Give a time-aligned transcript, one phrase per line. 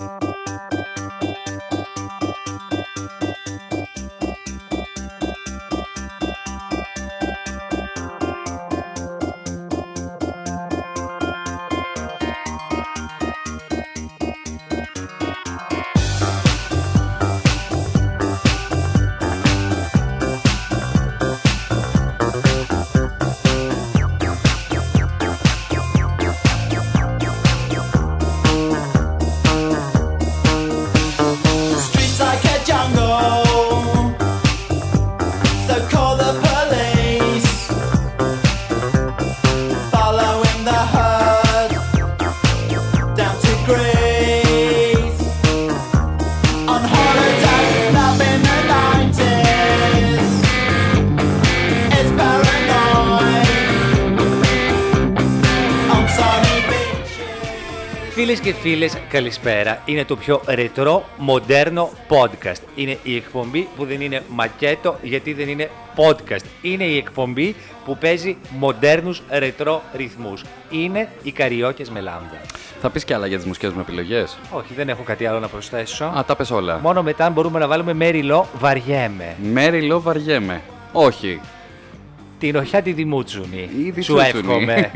[0.00, 0.27] you
[58.48, 59.82] και φίλες, καλησπέρα.
[59.84, 62.60] Είναι το πιο ρετρό, μοντέρνο podcast.
[62.74, 66.44] Είναι η εκπομπή που δεν είναι μακέτο γιατί δεν είναι podcast.
[66.62, 70.44] Είναι η εκπομπή που παίζει μοντέρνους ρετρό ρυθμούς.
[70.70, 72.40] Είναι οι καριόκες με λάμδα.
[72.80, 75.48] Θα πεις και άλλα για τις μουσικές μου επιλογές; Όχι, δεν έχω κάτι άλλο να
[75.48, 76.04] προσθέσω.
[76.04, 76.78] Α, τα πες όλα.
[76.78, 79.36] Μόνο μετά μπορούμε να βάλουμε Μέριλο Βαριέμαι.
[79.42, 80.62] Μέρι Λό βαριέμαι.
[80.92, 81.40] Όχι.
[82.38, 83.68] Την οχιά τη Δημούτσουνη.
[83.86, 84.64] Ήδη Σου τσούτσουνη.
[84.64, 84.90] εύχομαι.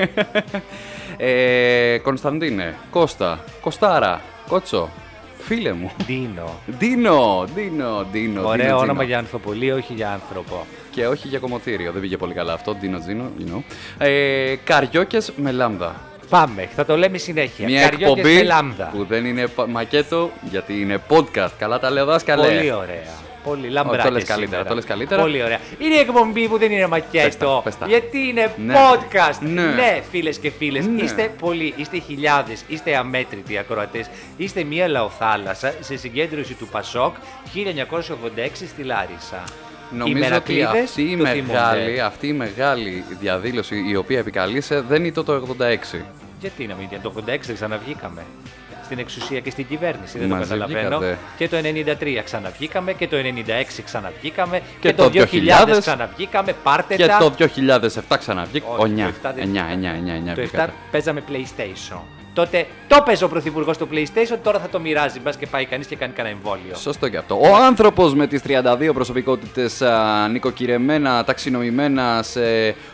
[1.17, 4.89] ε, Κωνσταντίνε, Κώστα, Κωστάρα, Κότσο,
[5.39, 5.91] φίλε μου.
[6.07, 6.55] Ντίνο.
[6.79, 8.47] Ντίνο, Ντίνο, Ντίνο.
[8.47, 9.03] Ωραίο Ντίνο, όνομα Τζίνο.
[9.03, 10.67] για ανθρωπολί, όχι για άνθρωπο.
[10.91, 11.93] Και όχι για κομμωτήριο.
[11.93, 12.75] Δεν πήγε πολύ καλά αυτό.
[12.75, 13.63] Ντίνο, Τζίνο, you know.
[13.99, 16.01] Ε, Καριόκε με λάμδα.
[16.29, 17.69] Πάμε, θα το λέμε συνέχεια.
[17.69, 18.91] Μια Καριόκες εκπομπή με λάμδα.
[18.95, 21.51] που δεν είναι πα- μακέτο γιατί είναι podcast.
[21.59, 22.47] Καλά τα λέω δάσκαλε.
[22.47, 23.21] Πολύ ωραία.
[23.45, 24.03] Πολύ λαμπράκι.
[24.07, 25.23] το λες καλύτερα, το λες καλύτερα.
[25.23, 25.59] Πολύ ωραία.
[25.79, 27.47] Είναι η εκπομπή που δεν είναι Πες μακέτο.
[27.47, 27.87] τα, πες τα.
[27.87, 28.75] Γιατί είναι Ναι.
[28.75, 29.39] podcast.
[29.41, 29.63] Ναι.
[29.63, 30.87] Ναι, φίλες και φίλες.
[30.87, 31.03] Ναι.
[31.03, 34.07] Είστε πολλοί, είστε χιλιάδες, είστε αμέτρητοι ακροατές.
[34.37, 37.15] Είστε μία λαοθάλασσα σε συγκέντρωση του Πασόκ
[37.55, 39.43] 1986 στη Λάρισα.
[39.93, 41.53] Οι Νομίζω ότι μερακλείδες αυτή η, το θυμούνται.
[41.53, 45.33] μεγάλη, αυτή η μεγάλη διαδήλωση η οποία επικαλείσαι δεν ήταν το
[45.93, 46.05] 86.
[46.41, 48.23] Γιατί να μην είναι το 86 δεν ξαναβγήκαμε.
[48.85, 50.99] Στην εξουσία και στην κυβέρνηση, δεν Μαζί το καταλαβαίνω.
[50.99, 51.19] βγήκατε.
[51.37, 56.53] Και το 93 ξαναβγήκαμε και το 96 ξαναβγήκαμε και, Και το το 2000 2000 ξαναβγήκαμε.
[56.63, 57.19] Πάρτε Και τα.
[57.19, 58.67] το 2007 ξαναβγήκε.
[58.77, 62.01] Όχι, 9, 9, 9, 9, το 7 δεν 9, 9, Το 7 παίζαμε PlayStation.
[62.35, 65.21] Τότε το παίζει ο Πρωθυπουργός στο PlayStation, τώρα θα το μοιράζει.
[65.21, 66.75] Μπας και πάει κανείς και κάνει κανένα εμβόλιο.
[66.75, 67.39] Σωστό και αυτό.
[67.41, 69.83] Ο άνθρωπος με τις 32 προσωπικότητες
[70.31, 72.41] νοικοκυρεμένα, ταξινομημένα σε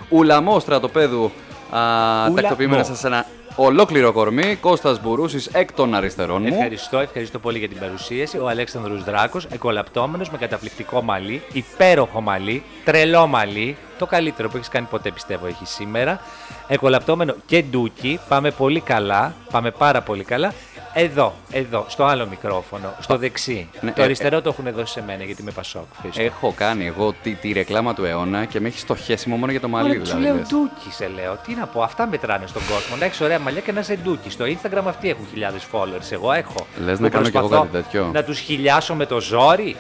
[0.08, 1.30] ουλαμό στρατοπέδου,
[1.70, 2.34] Ουλαμό.
[2.34, 3.26] τακτοποιημένα σε ένα
[3.60, 6.48] ολόκληρο κορμί, Κώστας Μπουρούσης εκ των αριστερών μου.
[6.52, 8.38] Ευχαριστώ, ευχαριστώ πολύ για την παρουσίαση.
[8.38, 14.68] Ο Αλέξανδρος Δράκος, εκολαπτώμενος με καταπληκτικό μαλλί, υπέροχο μαλλί, τρελό μαλλί, το καλύτερο που έχεις
[14.68, 16.20] κάνει ποτέ πιστεύω έχει σήμερα.
[16.68, 20.52] Εκολαπτώμενο και ντούκι, πάμε πολύ καλά, πάμε πάρα πολύ καλά.
[20.92, 23.68] Εδώ, εδώ, στο άλλο μικρόφωνο, στο δεξί.
[23.80, 25.82] Ναι, το ε, αριστερό το έχουν δώσει σε μένα γιατί είμαι πασόκ.
[25.94, 26.22] Ευχαριστώ.
[26.22, 29.68] Έχω κάνει εγώ τη, τη ρεκλάμα του αιώνα και με έχει στοχεύσιμο μόνο για το
[29.68, 30.24] μαλλί Ωραία, σου δηλαδή.
[30.26, 30.48] λέω λες.
[30.48, 31.38] ντούκι, σε λέω.
[31.46, 32.96] Τι να πω, αυτά μετράνε στον κόσμο.
[32.96, 34.30] Να έχεις ωραία μαλλιά και να είσαι ντούκι.
[34.30, 36.10] Στο Instagram αυτοί έχουν χιλιάδες followers.
[36.10, 36.66] Εγώ έχω.
[36.84, 38.10] Λες Που να κάνω κι εγώ προσπαθώ κάτι τέτοιο.
[38.12, 39.76] Να τους χιλιάσω με το ζόρι,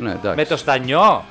[0.00, 0.36] Ναι, εντάξει.
[0.36, 1.24] με το στανιό.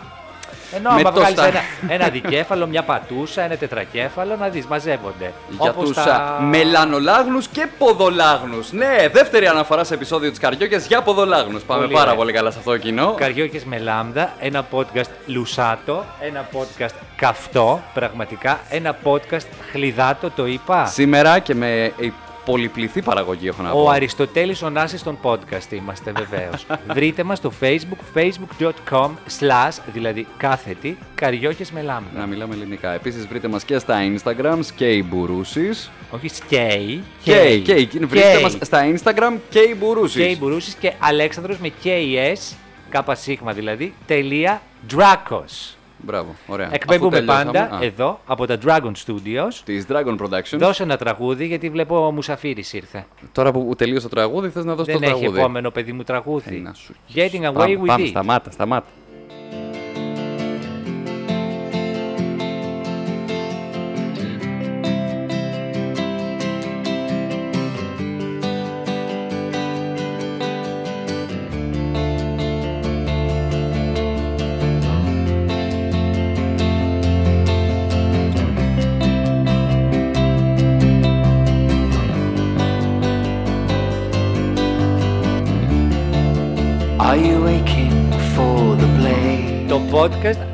[0.75, 4.65] Ενώ Με άμα το βγάλεις στα- ένα, ένα δικέφαλο, μια πατούσα, ένα τετρακέφαλο, να δεις,
[4.65, 5.33] μαζεύονται.
[5.49, 6.03] Για Όπως τους τα...
[6.13, 8.71] α, μελανολάγνους και ποδολάγνους.
[8.71, 11.63] Ναι, δεύτερη αναφορά σε επεισόδιο της Καριόκες για ποδολάγνους.
[11.63, 12.15] Πάμε Πολύ πάρα ωραία.
[12.17, 13.13] πολύ καλά σε αυτό το κοινό.
[13.17, 20.85] Καριόκες με λάμδα, ένα podcast λουσάτο, ένα podcast καυτό, πραγματικά, ένα podcast χλιδάτο, το είπα.
[20.85, 22.13] Σήμερα και με η
[22.45, 23.83] πολυπληθή παραγωγή έχω να πω.
[23.83, 26.65] Ο Αριστοτέλης ο Νάσης των podcast είμαστε βεβαίως.
[26.95, 29.09] Βρείτε μας στο facebook, facebook.com
[29.39, 32.19] slash, δηλαδή κάθετη, καριόκες με λάμδα.
[32.19, 32.91] Να μιλάμε ελληνικά.
[32.91, 35.91] Επίσης βρείτε μας και στα Instagram, Σκέι Μπουρούσης.
[36.11, 37.89] Όχι σκέι, Κέι, Κέι.
[38.01, 40.25] Βρείτε μας στα Instagram, Κέι Μπουρούσης.
[40.25, 42.55] Κέι Μπουρούσης και Αλέξανδρος με K-E-S,
[42.89, 45.75] κάπα σίγμα δηλαδή, τελεία, Dracos.
[46.03, 46.69] Μπράβο, ωραία.
[46.71, 49.53] Εκπέμπουμε Αφού τελειώσαμε- πάντα Α, εδώ από τα Dragon Studios.
[49.65, 50.57] Της Dragon Productions.
[50.57, 53.05] Δώσε ένα τραγούδι γιατί βλέπω ο Μουσαφίρης ήρθε.
[53.31, 55.39] Τώρα που τελείωσε το τραγούδι, θες να δώσεις Δεν το έχει τραγούδι.
[55.39, 56.55] επόμενο παιδί μου τραγούδι.
[56.55, 58.07] Ε, να σου- Getting away Πάμε, with πάμε, it.
[58.07, 58.85] σταμάτα, σταμάτα.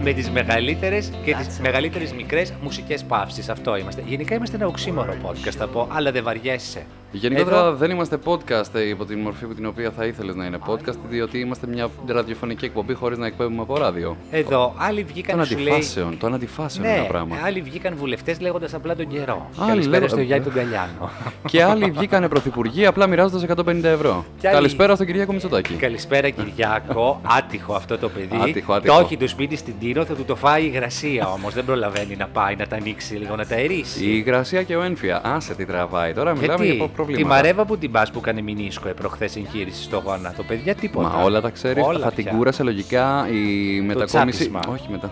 [0.07, 3.49] Με τις μεγαλύτερες και τις μεγαλύτερες μικρές μουσικές παύσεις.
[3.49, 4.03] Αυτό είμαστε.
[4.05, 6.85] Γενικά είμαστε ένα οξύμορο podcast θα πω, αλλά δεν βαριέσαι.
[7.11, 10.45] Γενικότερα Εδώ- δεν είμαστε podcast ε, υπό την μορφή που την οποία θα ήθελες να
[10.45, 14.17] είναι podcast, διότι είμαστε μια ραδιοφωνική εκπομπή χωρίς να εκπέμπουμε από ράδιο.
[14.31, 15.63] Εδώ, άλλοι Των βγήκαν σου λέει.
[15.73, 17.35] αντιφάσεων, των αντιφάσεων είναι Ναι, ένα πράγμα.
[17.45, 19.49] άλλοι βγήκαν βουλευτές λέγοντας απλά τον καιρό.
[19.57, 21.09] Άλλοι Καλησπέρα λέγον- στο Γιάννη τον Καλιάνο.
[21.51, 24.25] Και άλλοι βγήκανε πρωθυπουργοί απλά μοιράζοντας 150 ευρώ.
[24.39, 25.73] Και άλλοι- Καλησπέρα στον Κυριάκο Μητσοτάκη.
[25.73, 27.21] Καλησπέρα Κυριάκο.
[27.37, 28.37] Άτυχο αυτό το παιδί.
[28.41, 28.95] Άτυχο, άτυχο.
[28.95, 31.53] Το έχει το σπίτι στην Τύρο, θα του το φάει η υγρασία όμως.
[31.53, 34.03] Δεν προλαβαίνει να πάει να τα ανοίξει λίγο, να τα αερίσει.
[34.05, 35.21] Η υγρασία και ο ένφια.
[35.25, 36.13] Άσε τι τραβάει.
[36.13, 37.35] Τώρα μιλάμε Γιατί για τη προβλήματα.
[37.35, 40.43] Μαρέβα που την πας που έκανε μηνίσκο προχθές εγχείρηση στο γόνατο.
[40.43, 41.07] Παιδιά, τίποτα.
[41.09, 41.83] Μα όλα τα ξέρεις.
[41.85, 42.33] Όλα Θα την πια.
[42.33, 44.37] κούρασε λογικά η μετακόμιση.
[44.37, 44.59] τσάπισμα.
[44.73, 45.09] Όχι μετά.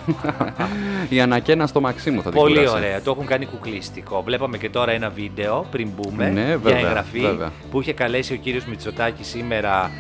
[1.16, 2.76] η ανακαίνα στο Μαξίμου θα την Πολύ κούρασε.
[2.76, 3.02] ωραία.
[3.02, 4.22] Το έχουν κάνει κουκλίστικο.
[4.22, 7.52] Βλέπαμε και τώρα ένα βίντεο πριν μπούμε Ναι, για βέβαια, εγγραφή βέβαια.
[7.72, 9.92] που είχε καλέσει ο κύριος Μητσοτάκη σήμερα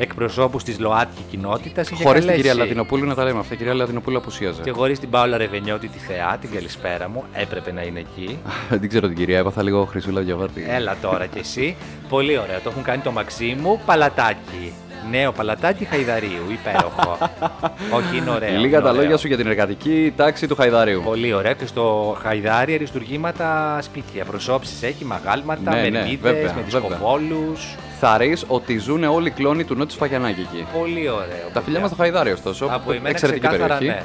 [0.00, 1.90] εκπροσώπους της ΛΟΑΤΚΙ κοινότητας.
[2.02, 3.54] Χωρίς την κυρία Λατινοπούλου να τα λέμε αυτά.
[3.54, 4.62] Η κυρία Λατινοπούλου απουσίαζε.
[4.62, 8.38] Και χωρί την Πάολα Ρεβενιώτη τη Θεά, την καλησπέρα μου, έπρεπε να είναι εκεί.
[8.70, 10.66] Δεν ξέρω την κυρία, έπαθα λίγο χρυσούλα διαβάτη.
[10.68, 11.76] Έλα τώρα κι εσύ.
[12.08, 12.60] Πολύ ωραία.
[12.60, 14.72] Το έχουν κάνει το Μαξίμου Παλατάκι.
[15.10, 16.42] Νέο παλατάκι Χαϊδαρίου.
[16.50, 17.18] Υπέροχο.
[17.98, 18.50] Όχι, είναι ωραίο.
[18.50, 19.02] Λίγα είναι τα ωραίο.
[19.02, 21.02] λόγια σου για την εργατική τάξη του Χαϊδαρίου.
[21.04, 21.52] Πολύ ωραία.
[21.52, 24.24] Και στο Χαϊδάρι αριστουργήματα σπίτια.
[24.24, 26.64] Προσώψεις έχει, μαγάλματα, Ναι, ναι, μερμίδε, βέβαια, με βέβαια.
[26.64, 27.74] δισκοβόλους.
[28.02, 30.66] Θα ρεις ότι ζουν όλοι οι κλόνοι του Νότου Φαγιανάκη εκεί.
[30.78, 31.48] Πολύ ωραίο.
[31.52, 32.66] Τα φιλιά μας στο Χαϊδάρι, ωστόσο.
[32.70, 33.98] Από εμένα Εξαιρετική ξεκάθαρα, περιοχή.
[33.98, 34.04] ναι.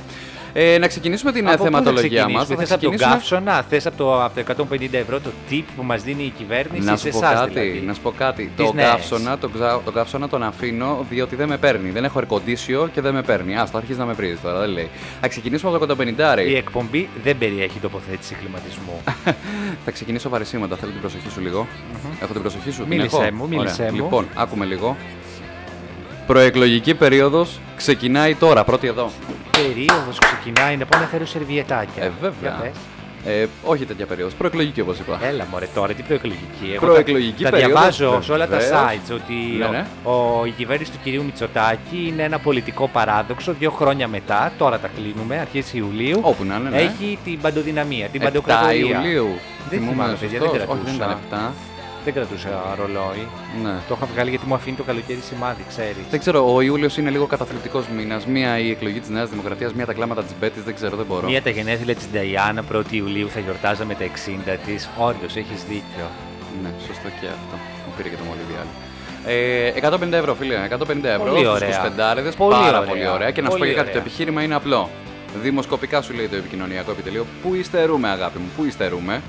[0.57, 2.43] Ε, να ξεκινήσουμε την ε, Από πού θα θεματολογία μας.
[2.43, 5.83] ξεκινήσουμε; Θες από τον καύσωνα, θες από, το, από το 150 ευρώ το tip που
[5.83, 7.79] μας δίνει η κυβέρνηση Να σε σου πω εσάς κάτι, δηλαδή.
[7.85, 8.51] να σου πω κάτι.
[8.55, 8.89] Τις Το νέες.
[8.89, 9.81] καύσωνα, το, ξα...
[9.85, 11.89] το καύσωνα τον αφήνω διότι δεν με παίρνει.
[11.89, 13.55] Δεν έχω ερκοντήσιο και δεν με παίρνει.
[13.57, 14.89] Α, το αρχίζει να με βρίζει τώρα, δεν λέει.
[15.21, 19.01] Θα ξεκινήσουμε από το 150 Η εκπομπή δεν περιέχει τοποθέτηση κλιματισμού.
[19.85, 20.75] Θα ξεκινήσω βαρισίματα.
[20.75, 21.67] Θέλω την προσοχή σου λίγο.
[22.21, 22.77] Έχω την προσοχή σου.
[22.79, 23.91] την Μίλησέ έχω; μου, μίλησέ Ωραία.
[23.93, 23.97] μου.
[24.03, 24.97] Λοιπόν, άκουμε λίγο.
[26.27, 29.11] Προεκλογική περίοδος ξεκινάει τώρα, πρώτη εδώ.
[29.51, 32.03] Περίοδος ξεκινάει να πάω να φέρω σερβιετάκια.
[32.03, 32.33] Ε, βέβαια.
[32.41, 32.71] Για πες.
[33.33, 34.33] Ε, όχι τέτοια περίοδος.
[34.33, 35.19] Προεκλογική όπως είπα.
[35.23, 36.71] Έλα μωρέ τώρα, τι προεκλογική.
[36.75, 38.81] Εγώ Προεκλογική τα, τα περίοδος, διαβάζω σε όλα τα βεβαίως.
[38.81, 39.85] sites ότι Ναι, ναι.
[40.03, 44.79] Ο, ο- η κυβέρνηση του κυρίου Μητσοτάκη είναι ένα πολιτικό παράδοξο δύο χρόνια μετά, τώρα
[44.79, 46.19] τα κλείνουμε, αρχές Ιουλίου.
[46.23, 46.77] Όπου να είναι, ναι.
[46.81, 48.77] Έχει την παντοδυναμία, την 7 παντοκρατορία.
[49.03, 49.27] Ιουλίου.
[49.69, 50.67] Δεν Θυμούμαι θυμάμαι, παιδιά, δεν σωστός.
[50.69, 51.19] Όχι, δεν κρατούσα.
[51.27, 51.53] ήταν 7.
[52.05, 52.49] Δεν κρατούσα
[52.79, 53.27] ρολόι.
[53.63, 53.75] Ναι.
[53.87, 56.03] Το είχα βγάλει γιατί μου αφήνει το καλοκαίρι σημάδι, ξέρεις.
[56.09, 58.25] Δεν ξέρω, ο Ιούλιος είναι λίγο καταθλιπτικός μήνας.
[58.25, 61.27] Μία η εκλογή της Νέας Δημοκρατίας, μία τα κλάματα της Μπέτης, δεν ξέρω, δεν μπορώ.
[61.27, 64.89] Μία τα γενέθλια της Νταϊάννα 1η Ιουλίου θα γιορτάζαμε τα 60 της.
[64.97, 66.07] Όντως, έχεις δίκιο.
[66.63, 67.55] Ναι, σωστό και αυτό.
[67.85, 68.73] Μου πήρε και το μολύβι άλλο.
[69.27, 69.71] Ε,
[70.11, 70.55] 150 ευρώ, φίλε.
[70.69, 71.69] 150 ευρώ Πολύ στους ωραία.
[72.29, 72.89] 25 Πολύ Πάρα ωραία.
[72.89, 73.31] πολύ ωραία.
[73.31, 74.01] Και να σου πω Πολύ και κάτι, το ωραία.
[74.05, 74.89] επιχείρημα είναι απλό.
[75.41, 77.25] Δημοσκοπικά σου λέει το επικοινωνιακό επιτελείο.
[77.41, 79.21] Πού υστερούμε, αγάπη μου, πού υστερούμε.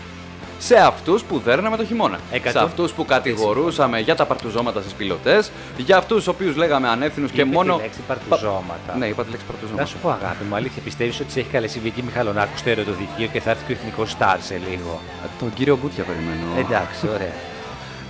[0.58, 2.19] Σε αυτούς που δέρναμε το χειμώνα.
[2.31, 5.50] Εκατό- Σε αυτούς που κατηγορούσαμε για τα παρτουζώματα στις πιλωτές.
[5.76, 7.76] Για αυτούς τους οποίους λέγαμε ανεύθυνους και Είπε μόνο.
[7.76, 8.97] Τη λέξη παρτουζώματα.
[8.99, 9.87] Ναι, είπα τη λέξη Να παρτουζώματα.
[9.87, 13.26] σου πω, αγάπη μου, αλήθεια πιστεύεις ότι σε έχει καλέσει η Βίκη Μιχαλονάκου στο ερωτοδικείο
[13.32, 16.67] και θα έρθει και ο εθνικός Σταρ σε λίγο; Ε, Τον κύριο Μπούτια περιμένω.
[16.69, 17.32] Εντάξει, ωραία.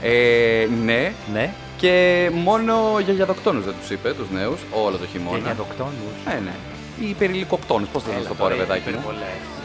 [0.02, 5.06] Ε, ναι, ναι, και μόνο για γιαδοκτόνου δεν τους είπε, τους νέους, όλο το και
[5.12, 5.38] χειμώνα.
[5.38, 6.06] για δοκτόνου.
[6.28, 6.54] Ε, ναι.
[7.08, 9.00] Οι περιλικοκτόνου, πώς θα σας το πω, ρε παιδάκι μου.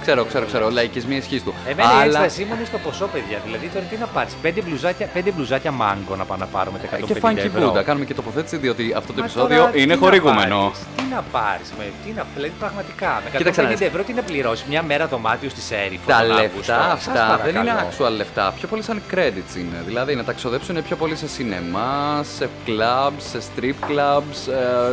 [0.01, 0.69] Ξέρω, ξέρω, ξέρω.
[0.69, 1.53] Λαϊκισμή ισχύς του.
[1.67, 3.37] Εμένα η Αλλά ένστασή μου είναι στο ποσό, παιδιά.
[3.45, 6.87] Δηλαδή τώρα τι να πάρεις, πέντε μπλουζάκια, πέντε μπλουζάκια μάγκο να πάμε να πάρουμε τα
[6.97, 7.73] 150 Ε, και funky ευρώ.
[7.73, 7.83] Buddha.
[7.83, 10.57] Κάνουμε και τοποθέτηση, διότι αυτό το Μα επεισόδιο τώρα είναι τι να χορηγούμενο.
[10.61, 11.69] πάρεις, Τι να πάρεις,
[12.05, 13.21] τι να δηλαδή πραγματικά.
[13.23, 13.81] Με 150 Κοίταξε να δεις.
[13.81, 16.03] ευρώ τι να πληρώσεις; Μια μέρα δωμάτιο στη Σέριφο.
[16.07, 16.73] Τα τον λεφτά Αύγουστο.
[16.73, 17.89] Σας αυτά δεν είναι παρακαλώ.
[17.97, 18.53] actual λεφτά.
[18.59, 19.77] Πιο πολύ σαν credits είναι.
[19.85, 24.35] Δηλαδή να τα ξοδέψουν πιο πολύ σε σινεμά, σε clubs, σε strip clubs,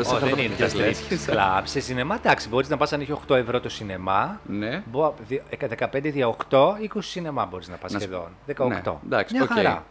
[0.00, 0.98] ε, σε Ω, δεν είναι χαρτοπιαστές.
[0.98, 1.64] τέτοιες κλαμπ.
[1.64, 4.40] Σε σινεμά, εντάξει, μπορείς να πας αν έχει 8 ευρώ το σινεμά.
[4.46, 4.82] Ναι.
[4.98, 8.28] Μπο- δι- ε, 15 δια 8, 20 σινεμά μπορείς να πας Να σου- σχεδόν.
[8.46, 9.00] Ναι, 18.
[9.04, 9.52] εντάξει, Μια οκ.
[9.52, 9.84] χαρά.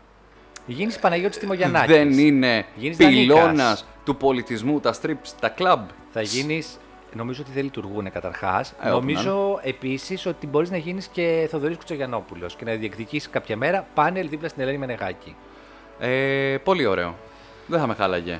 [0.65, 1.95] Γίνεις Παναγιώτης Τιμογιαννάκης.
[1.95, 3.85] Δεν είναι Γίνεις πυλώνας Δανίκας.
[4.03, 5.79] του πολιτισμού, τα strips, τα club.
[6.11, 6.79] Θα γίνεις.
[7.15, 8.69] Νομίζω ότι δεν λειτουργούν καταρχάς.
[8.69, 13.29] Ε, όπου να νομίζω επίσης ότι μπορείς να γίνεις και Θοδωρής Κουτσογιανόπουλο και να διεκδικήσει
[13.29, 15.35] κάποια μέρα πάνελ δίπλα στην Ελένη Μενεγάκη.
[15.99, 17.15] Ε, πολύ ωραίο.
[17.67, 18.39] Δεν θα με χάλαγε.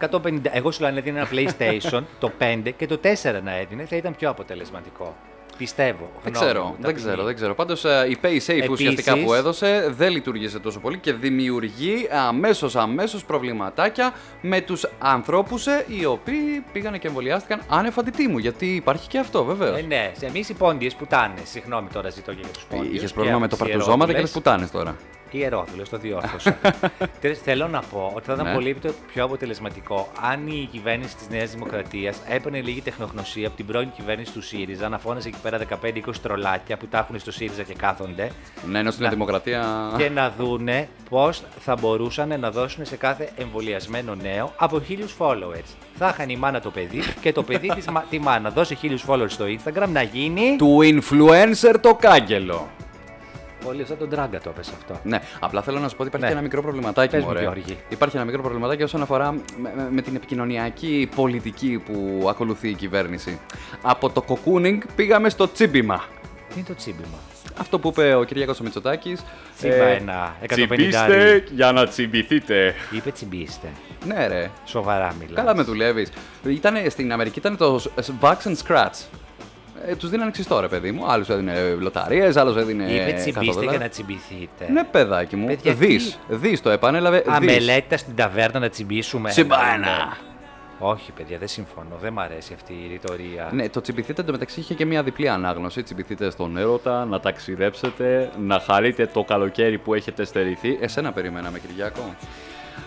[0.00, 3.84] 150, εγώ σου λέω αν έδινε ένα PlayStation το 5 και το 4 να έδινε
[3.84, 5.16] θα ήταν πιο αποτελεσματικό.
[5.60, 6.10] Πιστεύω.
[6.22, 7.00] Δεν γνώμη ξέρω, μου, δεν ταπεινή.
[7.00, 7.54] ξέρω, δεν ξέρω.
[7.54, 14.12] Πάντως η PaySafe ουσιαστικά που έδωσε δεν λειτουργήσε τόσο πολύ και δημιουργεί αμέσως αμέσως προβληματάκια
[14.40, 18.38] με τους ανθρώπους οι οποίοι πήγανε και εμβολιάστηκαν άνευ αντιτίμου.
[18.38, 19.78] Γιατί υπάρχει και αυτό βεβαίως.
[19.78, 21.48] Ε, ναι, εμείς οι πόντιες πουτάνες.
[21.48, 22.94] Συγγνώμη τώρα ζητώ και για τους πόντιες.
[22.94, 24.96] Είχες πρόβλημα με το παρτουζώματα και τι πουτάνες τώρα.
[25.38, 26.58] Ιερόδουλε, το διόρθωσα.
[27.20, 28.52] Τέλος, θέλω να πω ότι θα ήταν Ναι.
[28.54, 28.76] πολύ
[29.12, 34.32] πιο αποτελεσματικό αν η κυβέρνηση της Νέας Δημοκρατίας έπαιρνε λίγη τεχνογνωσία από την πρώην κυβέρνηση
[34.32, 38.30] του ΣΥΡΙΖΑ να φώναζε εκεί πέρα 15-20 τρολάκια που τα έχουν στο ΣΥΡΙΖΑ και κάθονται
[38.70, 39.10] Ναι, ενώ στην Να.
[39.10, 39.92] Δημοκρατία.
[39.96, 45.74] και να δούνε πώς θα μπορούσαν να δώσουν σε κάθε εμβολιασμένο νέο από χίλιους followers.
[45.94, 48.50] Θα είχαν η μάνα το παιδί και το παιδί της, μα- τη μάνα.
[48.50, 50.56] Δώσε χίλιους followers στο Instagram να γίνει.
[50.58, 52.68] Του influencer το κάγκελο.
[53.64, 55.00] Πολύ σαν τον Τράγκα το έπεσε αυτό.
[55.04, 56.26] Ναι, απλά θέλω να σου πω ότι υπάρχει Ναι.
[56.32, 57.10] και ένα μικρό προβληματάκι.
[57.10, 57.40] Πες μου, μωρέ.
[57.40, 57.76] Γιώργη.
[57.88, 59.40] Υπάρχει ένα μικρό προβληματάκι όσον αφορά με,
[59.76, 63.38] με- με την επικοινωνιακή πολιτική που ακολουθεί η κυβέρνηση.
[63.82, 66.04] Από το κοκούνινγκ πήγαμε στο τσίμπημα.
[66.48, 67.18] Τι είναι το τσίμπημα.
[67.58, 69.22] Αυτό που είπε ο Κυριάκος Μητσοτάκης.
[69.56, 70.46] Τσίμπα ε, ένα 150.
[70.52, 72.74] Τσιμπήστε για να τσιμπηθείτε.
[72.90, 73.68] Είπε τσιμπήστε.
[74.06, 74.50] Ναι, ρε.
[74.64, 75.34] Σοβαρά μιλάς.
[75.36, 76.10] Καλά με δουλεύεις.
[76.88, 77.80] Στην Αμερική ήταν το
[78.20, 79.04] Vax and Scratch.
[79.86, 81.06] Ε, τους δίνανε ξυστό, ρε παιδί μου.
[81.10, 82.84] Άλλους έδινε λοταρίες, άλλους έδινε.
[82.92, 83.70] Είπε 100 τσιμπήστε δολάρια.
[83.70, 84.70] για να τσιμπηθείτε.
[84.72, 85.46] Ναι, παιδάκι μου.
[85.46, 85.96] Παιδιά, Δι.
[85.96, 87.18] τι- Δι το επανέλαβε.
[87.18, 87.34] δις.
[87.34, 89.30] Αμελέτα στην ταβέρνα να τσιμπήσουμε.
[89.30, 89.86] Τσιμπά ένα, ένα.
[89.86, 90.12] ναι.
[90.82, 91.96] Όχι, παιδιά, δεν συμφωνώ.
[92.00, 93.48] Δεν μ' αρέσει αυτή η ρητορία.
[93.52, 95.82] Ναι, το τσιμπηθείτε εντωμεταξύ είχε και μια διπλή ανάγνωση.
[95.82, 100.78] Τσιμπηθείτε στον έρωτα, να ταξιδέψετε, να χαρείτε το καλοκαίρι που έχετε στερηθεί.
[100.80, 102.14] Εσένα περιμέναμε, Κυριάκο.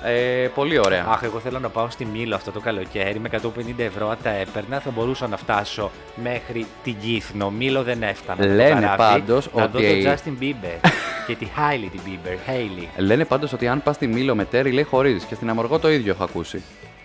[0.06, 1.06] Ε, πολύ ωραία.
[1.10, 3.40] Αχ, εγώ θέλω να πάω στη Μήλο αυτό το καλοκαίρι με 150
[3.78, 4.80] ευρώ αν τα έπαιρνα.
[4.80, 5.92] Θα μπορούσα να φτάσω
[6.24, 7.50] μέχρι την Κύθνο.
[7.50, 8.40] Μήλο δεν έφτανα.
[8.42, 10.90] με το Λένε καράβι, πάντως να ότι- δω τον Justin Bieber
[11.28, 12.50] και τη Hailey την Bieber.
[12.50, 12.88] Hailey.
[12.98, 15.24] Λένε πάντως ότι αν πας στη Μήλο με τέρι, λέει χωρίζεις.
[15.24, 16.62] Και στην Αμοργό το ίδιο έχω ακούσει.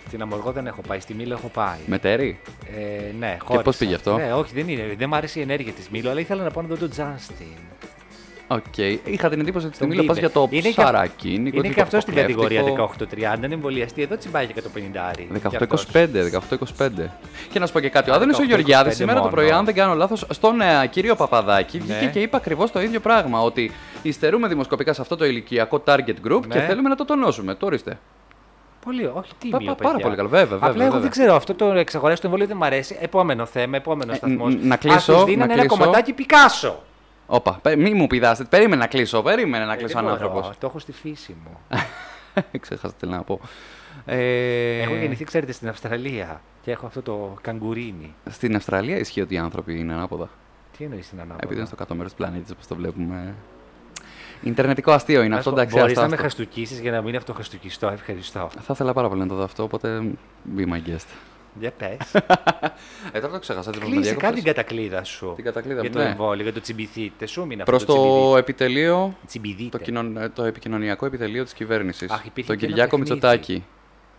[0.07, 1.79] Στην Αμοργό δεν έχω πάει, στη Μήλο έχω πάει.
[1.87, 2.39] Με τέρι;
[2.77, 3.63] Ε, ναι, χώρισα.
[3.63, 4.95] πώς πήγε αυτό; Ναι, όχι, δεν είναι.
[4.99, 7.59] Δεν μου άρεσε η ενέργεια της Μήλο, αλλά ήθελα να πάω να δω τον Justin.
[8.51, 8.77] Οκ.
[9.05, 10.21] Είχα την εντύπωση ότι στη Τον Μήλο πας Bieber.
[10.21, 11.57] για το Είναι και- ψαρακίνικο.
[11.57, 13.07] Είναι το και αυτός στην κατηγορία πορτοκλέφτικο.
[13.33, 13.45] 18-30.
[13.45, 15.27] Αν εμβολιαστεί, εδώ τσιμπάει και 150.
[15.33, 17.11] 18-25, 18-25.
[17.53, 18.11] Και να σου πω και κάτι.
[18.11, 19.35] Ο Α, Άδωνης ο 18-25 Γεωργιάδης σήμερα το μόνο.
[19.35, 22.11] πρωί, αν δεν κάνω λάθος, στον ε, κύριο Παπαδάκη βγήκε Ναι.
[22.11, 23.41] και είπε ακριβώς το ίδιο πράγμα.
[23.41, 23.71] Ότι
[24.03, 26.65] υστερούμε δημοσκοπικά σε αυτό το ηλικιακό target group και Ναι.
[26.67, 27.55] θέλουμε να το τονώσουμε.
[27.55, 27.99] Το ορίστε.
[28.85, 29.59] Πολύ, όχι Πα- τίμιο.
[29.59, 29.75] πα- παιδιά.
[29.93, 31.01] πάρα πολύ καλό, βέβαια, βέβαια, Απλά εγώ βέβαια.
[31.01, 32.97] δεν ξέρω, αυτό το εξαγοράσει το εμβόλιο δεν μου αρέσει.
[33.01, 34.55] Επόμενο θέμα, επόμενος Ε, σταθμός.
[34.55, 35.77] ν- να κλείσω, Ας τους δίνανε να ένα κλείσω.
[35.77, 36.83] κομματάκι Πικάσο.
[37.31, 38.45] Όπα, πε- μη μου πηδάστε.
[38.45, 39.23] Περίμενε να κλείσω.
[39.23, 40.59] Περίμενε να Ε, κλείσω δεν ένα μπορώ, άνθρωπος.
[40.59, 41.59] Το έχω στη φύση μου.
[42.61, 43.41] Ξέχασα τι να πω.
[44.05, 48.15] Ε, Έχω γεννηθεί, ξέρετε, στην Αυστραλία και έχω αυτό το καγκουρίνι.
[48.31, 50.29] Στην Αυστραλία ισχύει ότι οι άνθρωποι είναι ανάποδα.
[50.79, 53.35] Τι εννοείς στην ανάποδα; Επειδή είναι στο κάτω μέρος του πλανήτης, όπως το βλέπουμε.
[54.43, 55.75] Ιντερνετικό αστείο είναι αυτό, εντάξει.
[55.77, 56.27] Μπορείς άστα, να με άστα.
[56.29, 57.89] χαστούκίσει για να μην αυτοχαστούκιστώ.
[57.89, 58.49] Ευχαριστώ.
[58.61, 60.03] Θα ήθελα πάρα πολύ να το δω αυτό, οπότε
[60.57, 61.07] be my guest.
[61.61, 62.15] Για πες.
[63.13, 63.71] Ε, τώρα το ξέχασα.
[63.71, 64.17] τι Κλείσε, διάκοψες.
[64.23, 65.33] κάνει την κατακλίδα σου.
[65.37, 66.09] Την κατακλείδα Για μου, το ναι.
[66.11, 67.27] εμβόλιο, για το τσιμπηθείτε.
[67.27, 69.79] Σου μείνει Προς αυτό το τσιμπιδί- επιτελείο, τσιμπιδείτε.
[69.79, 70.17] το, κοινων...
[70.17, 73.13] ε, το επικοινωνιακό επιτελείο της κυβέρνησης, Αχ, υπήρχε τον και ένα Κυριάκο παιχνίδι.
[73.15, 73.65] Μητσοτάκη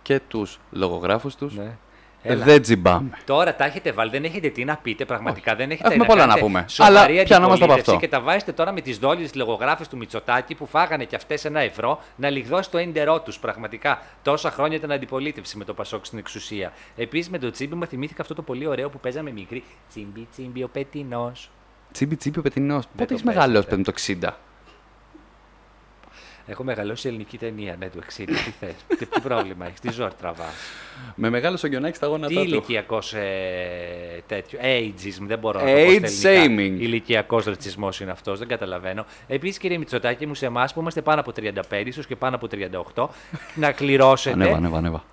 [0.02, 1.78] και τους λογογράφους τους, Ναι.
[2.22, 2.44] Ε, Έλα.
[2.44, 3.10] δεν τζιμπάμε.
[3.26, 5.06] Τώρα τα έχετε βάλει, δεν έχετε τι να πείτε.
[5.06, 6.66] Πραγματικά δεν έχετε Έχουμε πολλά να κάνετε πούμε.
[6.68, 7.98] σοβαρή Αλλά πιανόμαστε από αντιπολίτευση αυτό.
[7.98, 11.60] Και τα βάζετε τώρα με τις δόλιες λογογράφες του Μητσοτάκη που φάγανε κι αυτές ένα
[11.60, 13.40] ευρώ να λιγδώσει το έντερό τους.
[13.40, 16.74] Πραγματικά τόσα χρόνια ήταν αντιπολίτευση με το Πασόκ στην εξουσία.
[16.96, 19.64] Επίσης με το τσίμπι μου θυμήθηκα αυτό το πολύ ωραίο που παίζαμε μικρή.
[19.90, 21.50] Τσίμπι, τσίμπι, ο πετινός.
[21.92, 22.86] Τσίμπι τσίμπι ο πετινός.
[22.86, 23.92] Πότε το έχεις μεγαλώσει παίζετε.
[23.92, 24.49] παιδί το 60.
[26.48, 28.24] Έχω μεγαλώσει σε ελληνική ταινία, ναι, του 60.
[28.26, 30.54] Τι θες, τι, τι πρόβλημα έχεις, τι ζόρ τραβάς.
[31.16, 32.42] Με μεγάλο σογγιονάκι στα γόνατά Τι του.
[32.42, 34.60] ηλικιακός ε, τέτοιο.
[34.62, 36.76] Ageism, δεν μπορώ να το Age πω στα ελληνικά.
[36.76, 36.82] shaming.
[36.82, 39.06] Ηλικιακός ρατσισμός είναι αυτός, δεν καταλαβαίνω.
[39.28, 41.32] Επίσης, κύριε Μητσοτάκη, μου σε εμάς που είμαστε πάνω από
[41.72, 42.48] 35, ίσως και πάνω από
[42.96, 43.08] 38,
[43.56, 44.34] να κληρώσετε.
[44.36, 45.04] Ανέβα, ανέβα, ανέβα.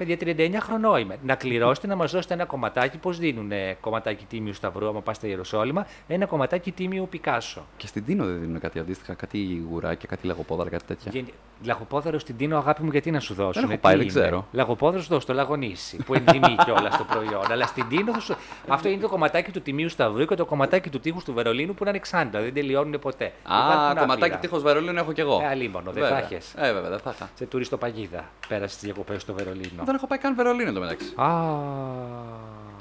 [0.00, 1.16] Παιδιά, 39 χρονών είμαι.
[1.22, 2.98] Να κληρώσετε να μας δώσετε ένα κομματάκι.
[2.98, 7.66] Πώς δίνουν κομματάκι τίμιου Σταυρού, άμα πάστε Ιεροσόλυμα, ένα κομματάκι τίμιου Πικάσο.
[7.76, 11.28] Και στην Τίνο δεν δίνουν κάτι αντίστοιχα, κάτι γουράκια, κάτι λαγοπόδαρα, κάτι τέτοια; Γεν-
[11.64, 13.70] Λαγοπόδαρο στην Τίνο, αγάπη μου, γιατί να σου δώσουν.
[13.70, 14.46] έχω πάει, τι δεν είναι; ξέρω.
[14.52, 17.52] Λαγοπόδαρο δώσ' το λαγονίσι, που ενδυμεί κιόλας το προϊόν.
[17.52, 18.34] Αλλά στην Τίνο θα σου...
[18.68, 21.78] Αυτό είναι το κομματάκι του Τιμίου Σταυρού και το κομματάκι του τείχους του Βερολίνου που
[21.80, 23.24] είναι ανεξάντλητα, δεν τελειώνουν ποτέ.
[23.24, 23.28] Α,
[23.66, 24.38] Υπάρχουν κομματάκι άπειρα.
[24.38, 25.40] τείχος Βερολίνου έχω κι εγώ.
[25.42, 26.18] Ε, αλίμονο, δεν Βέβαια.
[26.20, 26.54] θα έχεις.
[26.56, 27.28] Ε, βέβαια, δεν θα είχα.
[27.34, 29.82] Σε τουριστοπαγίδα πέρασες τις διακοπές στο Βερολίνο.
[29.90, 31.12] Δεν έχω πάει καν Βερολίνο το μεταξύ.
[31.16, 31.26] Α.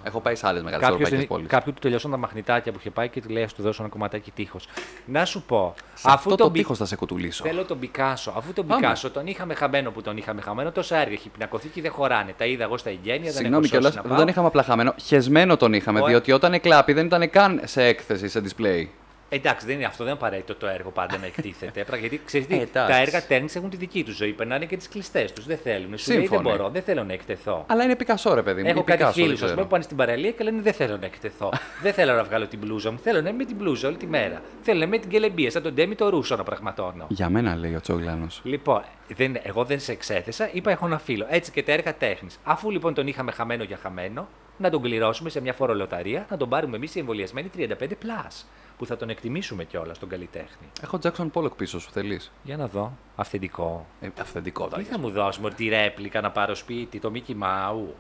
[0.03, 1.47] Έχω πάει σε άλλες μεγάλες Κάποιος ευρωπαϊκές δεν- πόλεις.
[1.49, 3.91] Κάποιου του τελειώσαν τα μαγνητάκια που είχε πάει και του λέει: Α του δώσω ένα
[3.91, 4.67] κομματάκι τείχος.
[5.05, 7.43] Να σου πω, Σε αφού αυτό τον το Πι- τείχος θα σε κουτουλήσω.
[7.43, 8.33] Θέλω τον Πικάσο.
[8.37, 8.81] Αφού τον Πάμε.
[8.81, 12.33] Πικάσο τον είχαμε χαμένο που τον είχαμε χαμένο, τόσα έργα έχει πινακοθήκη δεν χωράνε.
[12.37, 14.19] Τα είδα εγώ στα εγγένεια, δεν Συγγνώμη έχω κιόλας, σώσει να δεν πάω.
[14.19, 14.93] τον είχαμε απλά χαμένο.
[15.05, 18.85] Χεσμένο τον είχαμε, Ο- διότι όταν εκλάπη δεν ήταν καν σε έκθεση, σε display.
[19.31, 21.83] Εντάξει, δεν είναι, αυτό δεν είναι απαραίτητο το έργο πάντα να εκτίθεται.
[21.83, 22.91] Πράγμα, γιατί ξέρεις τι, Ε, εντάξει.
[22.93, 24.31] τα έργα τέχνης έχουν τη δική τους ζωή.
[24.33, 25.45] Περνάνε και τις κλειστές τους.
[25.45, 25.97] Δεν θέλουν.
[25.97, 26.49] Σου λέει δεν Σύμφωνοι.
[26.57, 27.65] μπορώ, δεν θέλω να εκτεθώ.
[27.67, 28.69] Αλλά είναι πικασό, ρε παιδί μου.
[28.69, 29.51] Έχω ή κάτι Picasso, δεν φίλους, ας ξέρω.
[29.51, 31.49] πούμε, που πάνε στην παραλία και λένε Δεν θέλω να εκτεθώ.
[31.81, 32.97] δεν θέλω να βγάλω την μπλούζα μου.
[32.99, 34.41] Θέλω να είμαι με την μπλούζα όλη τη μέρα.
[34.61, 37.05] Θέλω να είμαι με την κελεμπία, σαν τον Ντέμι το Ρούσο να πραγματώνω.
[37.09, 38.41] Για μένα λέει ο Τσόγλανος.
[38.43, 38.81] Λοιπόν,
[39.15, 41.25] δεν, εγώ δεν σε εξέθεσα, είπα έχω ένα φίλο.
[41.29, 42.39] Έτσι και τα έργα τέχνης.
[42.43, 46.49] Αφού λοιπόν τον είχαμε χαμένο για χαμένο, να τον κληρώσουμε σε μια φορολοταρία, να τον
[46.49, 48.43] πάρουμε εμείς οι εμβολιασμένοι 35 plus.
[48.79, 50.67] Που θα τον εκτιμήσουμε κιόλας τον καλλιτέχνη.
[50.81, 52.97] Έχω Jackson Pollock πίσω σου, θέλεις; Για να δω.
[53.15, 53.85] Αυθεντικό.
[54.01, 57.35] Ε, αυθεντικό Τι τα θα μου δώσουμε, ότι τη ρέπλικα να πάρω σπίτι, το Mickey
[57.43, 57.93] Mouse;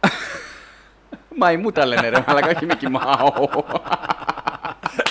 [1.38, 3.64] Μαϊμού τα λένε ρε, αλλά όχι Mickey Mouse.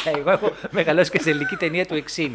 [0.05, 2.29] Εγώ έχω μεγαλώσει και σε ελληνική ταινία του 60.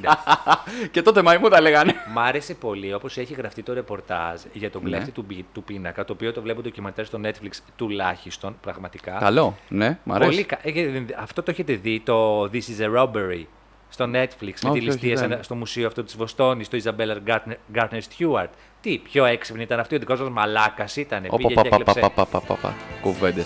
[0.90, 1.94] και τότε μαϊμού τα λέγανε.
[2.14, 4.88] Μ' άρεσε πολύ όπω έχει γραφτεί το ρεπορτάζ για τον Ναι.
[4.90, 9.16] κλέφτη του, πι- του πίνακα, το οποίο το βλέπω ντοκιμαντέρ στο Netflix τουλάχιστον πραγματικά.
[9.20, 10.30] Καλό, ναι, μ' αρέσει.
[10.30, 10.58] Πολύ κα...
[10.62, 13.44] ε, Αυτό το έχετε δει, το This is a robbery
[13.88, 15.18] στο Netflix με Όχι, τη όχι, ληστεία δεν.
[15.18, 18.48] σε ένα- στο μουσείο αυτό τη Βοστόνη, στο Isabella Gardner, Gardner Stewart.
[18.80, 21.24] Τι, πιο έξυπνη ήταν αυτή, ο δικό μα μαλάκα ήταν.
[21.26, 21.84] Όπα, Πήγε πα, και πα, πα,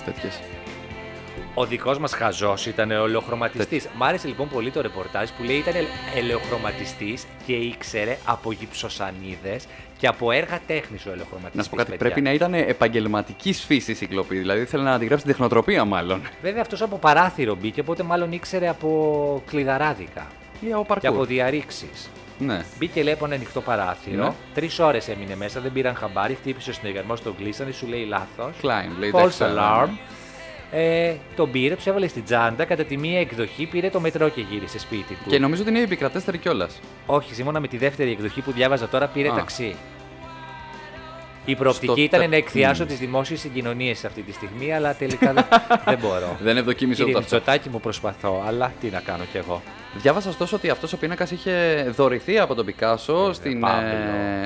[0.09, 0.41] έκλεψε.
[1.61, 3.89] Ο δικός μας χαζός ήταν ελαιοχρωματιστής.
[3.97, 5.75] Μ' άρεσε λοιπόν πολύ το ρεπορτάζ που λέει ήταν
[6.17, 9.67] ελαιοχρωματιστής και ήξερε από γυψοσανίδες
[9.99, 11.57] και από έργα τέχνης ο ελαιοχρωματιστής.
[11.57, 14.39] Να σου πω κάτι, πρέπει να ήταν επαγγελματική φύση η κλοπή.
[14.39, 16.21] Δηλαδή ήθελε να αντιγράψει την τεχνοτροπία, μάλλον.
[16.43, 20.27] Βέβαια αυτός από παράθυρο μπήκε, οπότε μάλλον ήξερε από κλειδαράδικα
[20.61, 21.27] Ή από και από παρκούρ.
[21.27, 22.11] διαρρήξεις.
[22.39, 22.65] Ναι.
[22.79, 24.25] Μπήκε λέει από ένα ανοιχτό παράθυρο.
[24.25, 24.33] Ναι.
[24.55, 26.35] Τρεις ώρες έμεινε μέσα, δεν πήραν χαμπάρι.
[26.35, 28.55] Χτύπησε ο συνεργασμό, τον κλείσανε, σου λέει λάθος.
[28.63, 29.87] Klein, λέει False εντάξει, alarm.
[29.87, 29.99] ναι.
[30.73, 32.65] Ε, τον πήρε, του έβαλε στην τσάντα.
[32.65, 35.31] Κατά τη μία εκδοχή πήρε το μετρό και γύρισε σπίτι του.
[35.31, 36.81] Και νομίζω ότι είναι η επικρατέστερη κιόλας.
[37.07, 39.35] Όχι, σύμφωνα με τη δεύτερη εκδοχή που διάβαζα τώρα πήρε Α.
[39.35, 39.77] ταξί.
[41.45, 45.33] Η προοπτική Στο ήταν τε- να εκθιάσω τις δημόσιες συγκοινωνίες αυτή τη στιγμή, αλλά τελικά
[45.33, 45.45] δεν,
[45.85, 46.37] δεν μπορώ.
[46.43, 47.37] Δεν ευδοκίμησε Κύριε ούτε αυτό.
[47.37, 49.63] Μητσοτάκη μου προσπαθώ, αλλά τι να κάνω κι εγώ.
[49.95, 53.89] Διάβασα ωστόσο ότι αυτός ο πίνακας είχε δωρηθεί από τον Πικάσο στην, Παύλο.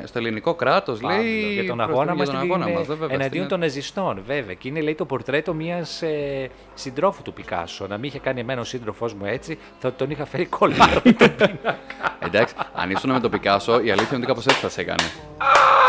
[0.02, 1.00] ε, στο ελληνικό κράτος.
[1.00, 1.52] Παύλο, Λέει.
[1.52, 4.54] για τον προς αγώνα για μας τον αγώνα μας, βέβαια, εναντίον στην- των ναζιστών, βέβαια.
[4.54, 7.87] Και είναι λέει το πορτρέτο μιας ε, συντρόφου του Πικάσο.
[7.87, 11.14] Να μην είχε κάνει εμένα ο σύντροφός μου έτσι, θα τον είχα φέρει κολλάρο τον
[11.37, 11.78] πίνακα.
[12.18, 15.02] Εντάξει, αν ήσουν με τον Πικάσο, η αλήθεια είναι ότι κάπως έτσι θα σε έκανε.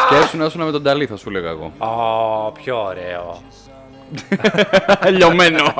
[0.06, 1.72] Σκέψου να ήσουν με τον Ταλή, θα σου λέγα εγώ.
[1.78, 3.42] Ω, πιο ωραίο.
[5.18, 5.74] Λιωμένο.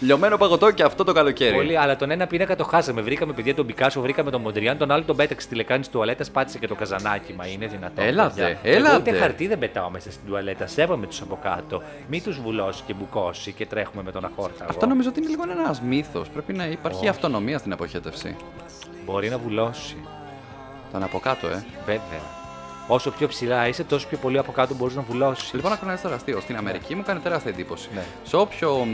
[0.00, 1.54] Λιωμένο παγωτό και αυτό το καλοκαίρι.
[1.54, 3.00] Πολύ, αλλά τον ένα πίνακα το χάσαμε.
[3.00, 6.30] Βρήκαμε παιδιά τον Πικάσο, βρήκαμε τον Μοντριάν, τον άλλο τον πέταξε στη λεκάνη της τουαλέτας,
[6.30, 7.32] πάτησε και το καζανάκι.
[7.32, 8.04] Μα είναι δυνατόν.
[8.04, 8.72] Έλατε, παιδιά.
[8.72, 8.88] έλατε.
[8.88, 10.66] Εγώ ούτε χαρτί δεν πετάω μέσα στην τουαλέτα.
[10.66, 11.82] Σέβομαι τους από κάτω.
[12.08, 14.70] Μην τους βουλώσει και μπουκώσει και τρέχουμε με τον αχόρταγο.
[14.70, 16.28] Αυτό νομίζω ότι είναι λίγο ένα μύθος.
[16.28, 17.08] Πρέπει να υπάρχει Όχι.
[17.08, 18.36] αυτονομία στην αποχέτευση.
[19.04, 19.96] Μπορεί να βουλώσει.
[20.92, 21.64] Τον από κάτω, ε.
[21.86, 22.35] Βέβαια.
[22.88, 25.52] Όσο πιο ψηλά είσαι, τόσο πιο πολύ από κάτω μπορείς να βουλώσεις.
[25.52, 26.40] Λοιπόν, να κάνω ένα τεραστίο.
[26.40, 27.88] Στην Αμερική μου κάνει τεράστια εντύπωση.
[27.94, 28.02] Ναι.
[28.24, 28.86] Σε όποιο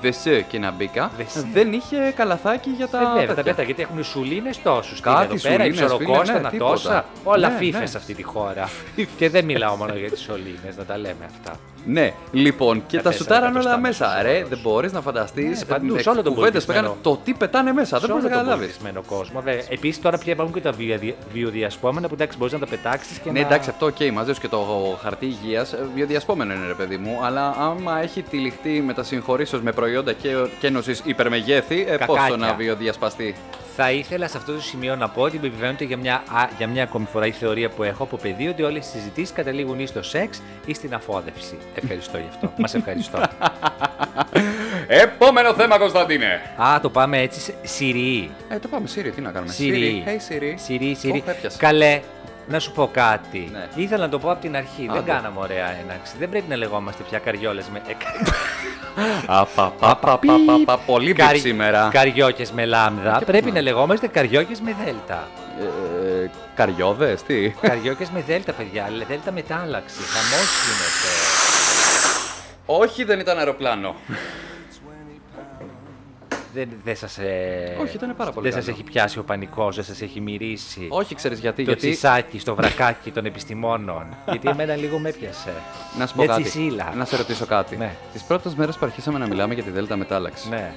[0.00, 1.48] δεσέ και να μπήκα, Δεσέ.
[1.52, 2.98] δεν είχε καλαθάκι για τα.
[2.98, 3.42] Ε, βέβαια, τα τέτοια.
[3.42, 5.00] πέτα γιατί έχουν σουλίνε τόσους.
[5.00, 6.70] Κάτι εδώ πέρα, σουλήνες, η ψωροκόστα, φίλε, ναι, να τίποτα.
[6.72, 7.04] τόσα.
[7.24, 7.86] Όλα Ναι, φίφε ναι.
[7.86, 8.68] σε αυτή τη χώρα.
[9.18, 11.58] και δεν μιλάω μόνο για τις σωλήνες, να τα λέμε αυτά.
[11.90, 14.06] Ναι, λοιπόν, και Τα τα τέσσερα σουτάραν όλα εκατοστά μέσα.
[14.06, 14.48] μέσος Ρε, όρος.
[14.48, 16.78] δεν μπορείς να φανταστείς Ναι, παντού, σε όλο τον κουβέντες που πολιτισμένο.
[16.78, 17.98] έκαναν το τι πετάνε μέσα.
[17.98, 18.58] Δεν μπορείς να καταλάβεις.
[18.58, 19.42] πολιτισμένο κόσμο.
[19.68, 23.30] Επίσης τώρα πια υπάρχουν και τα βιο- βιοδιασπόμενα που εντάξει μπορείς να τα πετάξεις και
[23.30, 23.46] Ναι, να.
[23.46, 24.58] εντάξει, αυτό οκ, μαζί σου και το
[25.02, 29.72] χαρτί υγείας, βιοδιασπόμενο είναι ρε παιδί μου, αλλά άμα έχει τυλιχτεί με τα συγχωρήσεως με
[29.72, 30.28] προϊόντα και
[30.60, 32.36] κένωση υπερμεγέθη, ε, πόσο Κακάκια.
[32.46, 33.34] να βιοδιασπαστεί;
[33.80, 36.82] Θα ήθελα σε αυτό το σημείο να πω ότι επιβεβαιώνεται για μια, α, για μια
[36.82, 40.02] ακόμη φορά η θεωρία που έχω από παιδί ότι όλες οι συζητήσεις καταλήγουν ή στο
[40.02, 41.58] σεξ ή στην αφόδευση.
[41.74, 42.52] Ευχαριστώ γι' αυτό.
[42.56, 43.18] Μας ευχαριστώ.
[44.86, 46.40] Επόμενο θέμα, Κωνσταντίνε.
[46.56, 47.40] Α, το πάμε έτσι.
[47.40, 48.30] σε- Συριή.
[48.48, 50.04] Ε, το πάμε, Siri, τι να κάνουμε; Συριή.
[50.06, 50.54] Hey, Siri.
[50.56, 51.22] Συριή, Συριή.
[51.26, 51.58] Ω, έπιασε.
[51.58, 52.00] Καλέ,
[52.48, 53.48] να σου πω κάτι.
[53.52, 53.68] Ναι.
[53.74, 54.86] Ήθελα να το πω από την αρχή.
[54.86, 55.10] Δεν Άντε.
[55.10, 56.12] κάναμε ωραία έναξη.
[56.18, 57.82] Δεν πρέπει να λεγόμαστε πια καριόλες με.
[58.98, 61.88] Ε, Απα, πα, πα, πα, πα, πα, πολύ μπιπ Καρι- σήμερα.
[61.92, 63.16] Καριόκες με λάμδα.
[63.18, 63.60] Και Πρέπει πού να να.
[63.62, 65.28] λεγόμαστε καριόκες με δέλτα.
[66.24, 68.88] Ε, Καριώδες, τι; καριόκες με δέλτα, παιδιά.
[68.96, 69.96] Λε- Δέλτα μετάλλαξη.
[69.96, 71.14] Χαμός γίνεται.
[72.66, 73.94] Όχι, δεν ήταν αεροπλάνο.
[76.54, 77.76] Δεν, δεν σας, ε...
[77.82, 78.76] Όχι, ήταν πάρα πολύ Δεν σας καλό.
[78.76, 80.86] έχει πιάσει ο πανικός, δεν σας έχει μυρίσει.
[80.88, 81.64] Όχι, ξέρεις γιατί.
[81.64, 81.88] Το γιατί...
[81.88, 84.06] τσισάκι στο βρακάκι των επιστημόνων.
[84.30, 85.52] Γιατί εμένα λίγο με έπιασε.
[85.98, 86.42] Να σου πω Με κάτι.
[86.42, 86.92] τσισίλα.
[86.96, 87.76] Να σε ρωτήσω κάτι.
[87.76, 87.94] Ναι.
[88.12, 90.48] Τις πρώτες μέρες που αρχίσαμε να μιλάμε για τη Δέλτα Μετάλλαξη.
[90.48, 90.72] Ναι.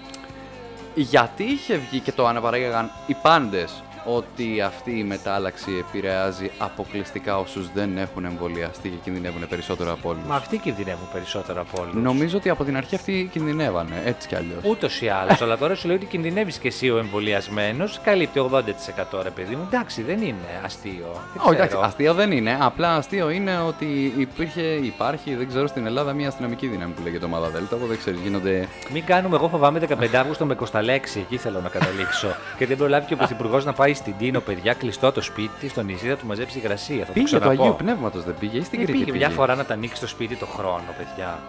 [0.95, 7.71] Γιατί είχε βγει και το αναπαράγαγαν οι πάντες ότι αυτή η μετάλλαξη επηρεάζει αποκλειστικά όσους
[7.73, 10.23] δεν έχουν εμβολιαστεί και κινδυνεύουν περισσότερο από όλους.
[10.27, 11.93] Μα αυτοί κινδυνεύουν περισσότερο από όλους.
[11.93, 14.63] Νομίζω ότι από την αρχή αυτοί κινδυνεύανε, έτσι κι αλλιώς.
[14.63, 15.41] Ούτως ή άλλως.
[15.41, 17.99] Αλλά τώρα σου λέει ότι κινδυνεύεις και εσύ ο εμβολιασμένος.
[18.03, 19.67] Καλύπτει 80% ρε παιδί μου.
[19.71, 21.21] Εντάξει, δεν είναι αστείο.
[21.33, 21.81] Δεν Όχι, εντάξει, ξέρω.
[21.81, 22.57] αστείο δεν είναι.
[22.59, 27.25] Απλά αστείο είναι ότι υπήρχε, υπάρχει, δεν ξέρω, στην Ελλάδα μια αστυνομική δύναμη που λέγεται
[27.25, 27.75] Ομάδα Δέλτα.
[27.75, 28.67] Που δεν ξέρω, γίνονται.
[28.93, 31.19] Μην κάνουμε, εγώ φοβάμαι 15 Αύγουστο με Κοσταλέξη.
[31.19, 32.27] Εκεί θέλω να καταλήξω.
[32.57, 35.67] και δεν προλάβει και ο Πρωθυπουργός να πάει στην Τίνο, παιδιά, κλειστό το σπίτι τη,
[35.67, 36.99] στον νησί, θα του μαζέψει υγρασία.
[36.99, 37.61] Θα το Πήγε το ξαναπώ.
[37.61, 39.03] Αγίου Πνεύματος, δεν πήγε ή στην Δεν Κρήτη.
[39.05, 41.39] πήγε μια φορά να τα ανοίξει το σπίτι το χρόνο, παιδιά.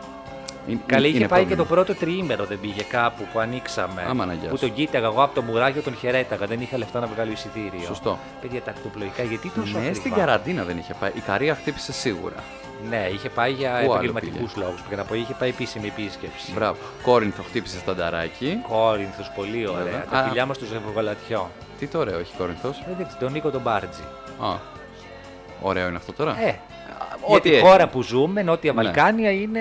[0.66, 1.62] Είναι- Καλή είναι είχε πάει πρόβλημα.
[1.62, 4.05] και το πρώτο τριήμερο, δεν πήγε κάπου που ανοίξαμε.
[4.09, 4.57] Άμα να που γιάσου.
[4.59, 6.46] τον κοίταγα εγώ από το μουράγιο, τον χαιρέταγα.
[6.46, 7.85] Δεν είχα λεφτά να βγάλω εισιτήριο.
[7.87, 8.18] Σωστό.
[8.40, 11.11] Παιδιά, τακτοπλοϊκά, γιατί τόσο Ναι, ακριβά; στην καραντίνα δεν είχε πάει.
[11.14, 12.35] Η Καρία χτύπησε σίγουρα.
[12.88, 14.81] Ναι, είχε πάει για άλλο επαγγελματικούς πήγε; λόγους.
[14.83, 16.52] Πήγα να πω, είχε πάει επίσημη επίσκεψη.
[16.55, 16.76] Μπράβο.
[17.02, 18.59] Κόρινθο χτύπησε στανταράκι.
[18.68, 19.83] Κόρινθος, πολύ ωραία.
[19.83, 20.05] Βέβαια.
[20.11, 20.24] Τα Α.
[20.24, 21.50] φιλιά μας στο ζευγολατιό.
[21.82, 22.68] Τι το ωραίο έχει Κόρινθο.
[22.70, 24.02] Δεν ξέρω, τον Νίκο τον Μπάρτζη.
[24.40, 24.56] Α.
[25.62, 26.40] Ωραίο είναι αυτό τώρα.
[26.40, 26.58] Ε,
[27.20, 27.66] ό,τι για τη έχει.
[27.66, 28.82] χώρα που ζούμε, Νότια Ναι.
[28.82, 29.60] Βαλκάνια, είναι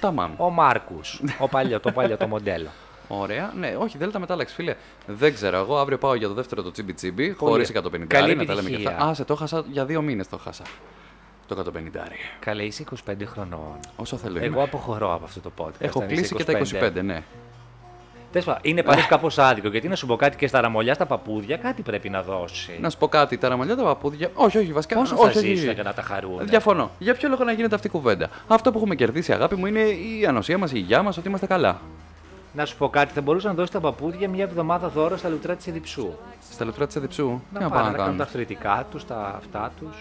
[0.00, 0.32] Τα μάμ.
[0.36, 1.22] ο Μάρκους.
[1.38, 2.68] ο παλιό, το παλιό το μοντέλο.
[3.22, 3.52] Ωραία.
[3.56, 4.74] Ναι, όχι, Δέλτα μετάλλαξη, φίλε.
[5.06, 5.56] Δεν ξέρω.
[5.56, 7.30] Εγώ αύριο πάω για το δεύτερο το τσιμπι τσιμπι.
[7.32, 8.90] Χωρίς 150 Καλή να τα λέμε και επιτυχία.
[8.90, 9.10] αυτά.
[9.10, 10.62] Α, σε το χάσα για δύο μήνες το χάσα.
[11.46, 11.80] Το 150.
[12.40, 13.78] Καλέ, είσαι 25 χρονών.
[13.96, 14.38] Όσο θέλω.
[14.38, 14.62] Εγώ είμαι.
[14.62, 15.70] αποχωρώ από αυτό το podcast.
[15.78, 17.22] Έχω αν κλείσει είσαι και τα 25, ναι.
[18.32, 21.06] Τέλος πάντων, είναι πάντω κάπως άδικο γιατί να σου πω κάτι και στα ραμολιά στα
[21.06, 22.78] παππούδια κάτι πρέπει να δώσει.
[22.80, 24.30] Να σου πω κάτι, τα ραμαλιά τα παππούδια.
[24.34, 24.94] Όχι, όχι, βασικά.
[24.94, 25.76] Πόσο όχι, θα όχι, ζήσουν όχι.
[25.76, 26.90] και να τα χαρούν; Διαφωνώ.
[26.98, 29.80] Για ποιο λόγο να γίνεται αυτή η κουβέντα; Αυτό που έχουμε κερδίσει, αγάπη μου, είναι
[29.80, 31.80] η ανοσία μας, η υγειά μας, ότι είμαστε καλά.
[32.52, 35.54] Να σου πω κάτι, θα μπορούσα να δώσει τα παππούδια μια εβδομάδα δώρο στα λουτρά
[35.54, 36.08] της Εδιψού.
[36.52, 38.20] Στα λουτρά της Εδιψού; Τι Να να πάνε πάνε να να κάνουν τα κάνουν.
[38.20, 39.96] αρθρητικά τους, τα αυτά τους.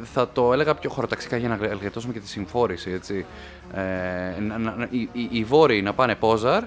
[0.00, 2.90] Ε, Θα το έλεγα πιο χωροταξικά για να γλιτώσουμε και τη συμφόρηση.
[2.90, 3.26] Έτσι.
[3.74, 6.62] Ε, να- να- να- οι, οι, οι βόρειοι να πάνε Πόζαρ,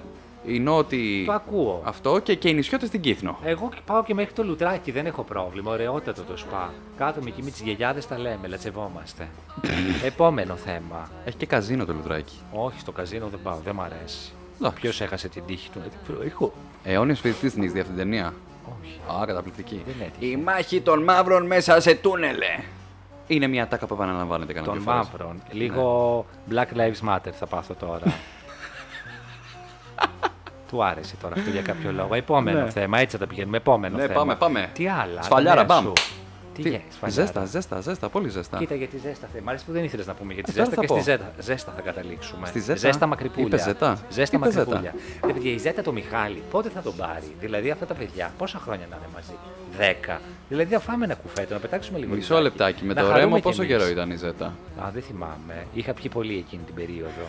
[0.45, 1.81] οι νότιοι Το ακούω.
[1.85, 3.37] αυτό και, και οι νησιώτες στην Κύθνο.
[3.43, 5.71] Εγώ πάω και μέχρι το λουτράκι, δεν έχω πρόβλημα.
[5.71, 6.73] Ωραιότατο το σπα.
[6.97, 9.27] Κάθομαι εκεί με τις γιαγιάδε, τα λέμε, λατσευόμαστε.
[10.03, 11.09] Επόμενο θέμα.
[11.25, 12.35] Έχει και καζίνο το λουτράκι.
[12.51, 14.31] Όχι, στο καζίνο δεν πάω, δεν μ' αρέσει.
[14.59, 14.79] Εντάξει.
[14.81, 16.53] Ποιος έχασε την τύχη του; Να την προείχω.
[16.83, 18.33] Αιώνιος φοιτητής την έχει αυτή την ταινία.
[18.81, 19.21] Όχι.
[19.21, 19.81] Α, καταπληκτική.
[19.85, 20.31] Δεν έτυχε.
[20.31, 22.59] Η μάχη των μαύρων μέσα σε τούνελε.
[23.27, 25.07] Είναι μια τάκα που επαναλαμβάνεται κανένα Των δύο φορές.
[25.11, 25.41] μαύρων.
[25.51, 28.01] Λίγο Black Lives Matter θα πάθω τώρα.
[30.69, 32.13] Του άρεσε τώρα αυτό για κάποιο λόγο.
[32.13, 32.69] Επόμενο Ναι.
[32.69, 33.57] θέμα, έτσι θα τα πηγαίνουμε.
[33.57, 34.13] Επόμενο Ναι, θέμα.
[34.13, 34.69] πάμε, πάμε.
[34.73, 35.21] Τι άλλα.
[35.21, 35.83] Σφαλιάρα, νέα μπαμ.
[35.83, 35.93] σου.
[36.63, 37.21] Τι, Τι, γε- σφαλιάρα.
[37.21, 38.57] ζέστα, ζέστα, ζέστα, πολύ ζέστα.
[38.57, 39.41] Κοίτα για τη ζέστα θε.
[39.41, 41.01] Μ' αρέσει που δεν ήθελες να πούμε για τη Ε, τώρα ζέστα θα και πω.
[41.01, 41.31] στη ζέστα.
[41.39, 42.47] Ζέστα θα καταλήξουμε.
[42.47, 43.47] Στη ζέστα; Ζέστα μακρυπούλια.
[43.47, 44.65] Είπες ζέτα; Ζέστα Είπες ζέτα.
[44.75, 44.93] μακρυπούλια.
[45.25, 48.59] Ρε παιδιά, η ζέστα το Μιχάλη πότε θα τον πάρει; Δηλαδή αυτά τα παιδιά πόσα
[48.59, 49.33] χρόνια να είναι μαζί;
[49.77, 50.21] Δέκα.
[50.49, 52.13] Δηλαδή θα φάμε ένα κουφέτο, να πετάξουμε λίγο.
[52.15, 52.43] Μισό λιδάκι.
[52.57, 52.85] λεπτάκι.
[52.85, 53.75] Με Να το χαρούμε ρέμο κι πόσο εμείς.
[53.75, 54.45] καιρό ήταν η Ζέτα;
[54.83, 55.65] Α, δεν θυμάμαι.
[55.73, 57.23] Είχα πιει πολύ εκείνη την περίοδο.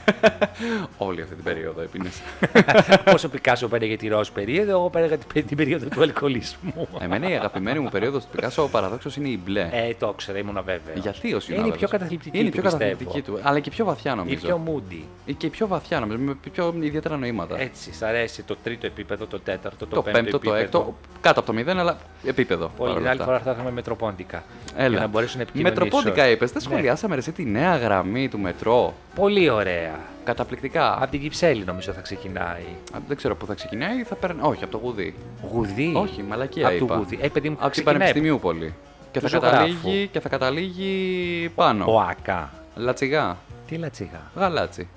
[1.08, 2.20] Όλη αυτή την περίοδο έπινες.
[3.14, 6.88] Όσο Πικάσο πέραγε τη ροζ περίοδο, εγώ πέραγα την, την περίοδο του αλκοολισμού.
[7.00, 9.68] Εμένα η αγαπημένη μου περίοδος του Πικάσο, ο παραδόξος είναι η μπλε.
[9.72, 10.98] Ε, το ήξερα, ήμουν βέβαιος.
[11.02, 12.38] Γιατί ο Είναι η πιο καταθλιπτική.
[12.38, 12.84] Είναι η του, πιο πιστεύω.
[12.90, 13.38] καταθλιπτική του.
[13.42, 14.46] Αλλά και η πιο βαθιά Η νομίζω.
[14.46, 15.02] πιο moody.
[15.24, 16.18] Ή και η πιο βαθιά νομίζω.
[16.22, 17.60] Με πιο ιδιαίτερα νοήματα.
[17.60, 20.62] Έτσι, σ' αρέσει το τρίτο επίπεδο, το τέταρτο, το, το πέμπτο, πέμπτο, το επίπεδο.
[20.62, 20.94] έκτο.
[21.20, 22.70] Κάτω από το μηδέν, αλλά επίπεδο.
[22.76, 23.32] Πολύ παρόλα άλλη αυτά.
[23.32, 24.42] φορά θα είχαμε μετροπόντικα.
[24.76, 25.00] Για Έλα.
[25.00, 25.84] να μπορέσουν να επικοινωνήσουν.
[25.84, 26.52] Μετροπόντικα είπες.
[26.52, 26.70] Δεν Ναι.
[26.70, 28.94] σχολιάσαμε ρε, εσύ τη νέα γραμμή του μετρό.
[29.14, 29.98] Πολύ ωραία.
[30.24, 30.96] Καταπληκτικά.
[31.02, 32.64] Από την Κυψέλη νομίζω θα ξεκινάει.
[32.92, 34.02] Α, Δεν ξέρω πού θα ξεκινάει.
[34.02, 34.40] Θα παίρνει...
[34.42, 35.14] Όχι, από το γουδί.
[35.52, 35.92] Γουδί.
[35.96, 36.96] Όχι, μαλακία Από το είπα.
[36.96, 37.18] γουδί.
[37.22, 37.94] Ε, παιδί μου, Από την ξεκινάει.
[37.98, 38.74] Πανεπιστημίου πολύ.
[39.10, 39.56] Και θα, Του ζωγράφου.
[39.56, 41.84] καταλήγει, και θα καταλήγει πάνω.
[41.88, 42.50] Ο Άκα.
[42.76, 43.36] Λατσιγά.
[43.66, 44.20] Τι λατσίγα.
[44.36, 44.88] Γαλάτσι.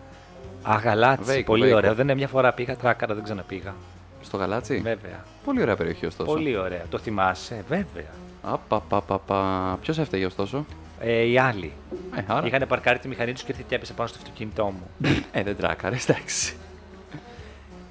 [0.63, 1.23] Α, γαλάτσι.
[1.23, 1.78] Βέικο, Πολύ βέικο.
[1.78, 1.93] ωραίο.
[1.93, 3.73] Δεν είναι μια φορά πήγα τράκαρα, δεν ξαναπήγα.
[4.21, 5.23] Στο γαλάτσι; Βέβαια.
[5.45, 6.32] Πολύ ωραία περιοχή ωστόσο.
[6.32, 6.82] Πολύ ωραία.
[6.89, 8.10] Το θυμάσαι, βέβαια.
[8.41, 9.78] Απαπαπαπα.
[9.82, 10.65] Ποιος έφταιγε ωστόσο;
[10.99, 11.71] Ε, οι άλλοι.
[12.15, 12.47] Ε, άρα.
[12.47, 15.12] Είχαν παρκάρει τη μηχανή τους και και έπεσε πάνω στο αυτοκίνητό μου.
[15.32, 16.56] Ε, δεν τράκαρες, εντάξει.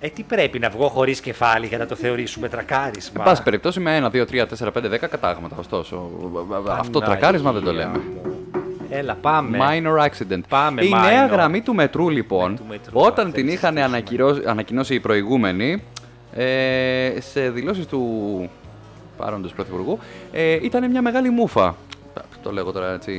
[0.04, 3.80] Ε, τι πρέπει να βγω χωρίς κεφάλι για να το θεωρήσουμε τρακάρισμα; Εν πάση περιπτώσει
[3.80, 6.10] με 1, 2, 3, 4, 5, 10 κατάγματα ωστόσο.
[6.68, 7.98] Αυτό Παναγία τρακάρισμα δεν το λέμε.
[7.98, 8.02] μου.
[8.90, 9.58] Έλα, πάμε.
[9.60, 10.40] Minor accident.
[10.48, 11.30] Πάμε, η νέα minor.
[11.30, 13.96] γραμμή του μετρού, λοιπόν, Ναι, του μετρού, όταν θα την τη είχαν συζητήσουμε.
[13.96, 15.82] ανακοινώσει, ανακοινώσει οι προηγούμενοι,
[16.34, 18.00] ε, σε δηλώσεις του
[19.16, 19.98] παρόντος πρωθυπουργού,
[20.32, 21.76] ε, ήταν μια μεγάλη μούφα.
[22.42, 23.12] Το λέγω τώρα έτσι.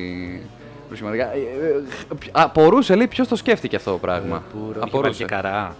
[0.87, 1.23] προσχηματικά.
[1.33, 4.43] Ε, ε, Απορούσε, λέει, ποιος το σκέφτηκε αυτό το πράγμα.
[4.53, 5.25] Είχε βάλει και Απορούσε.
[5.25, 5.75] καρά.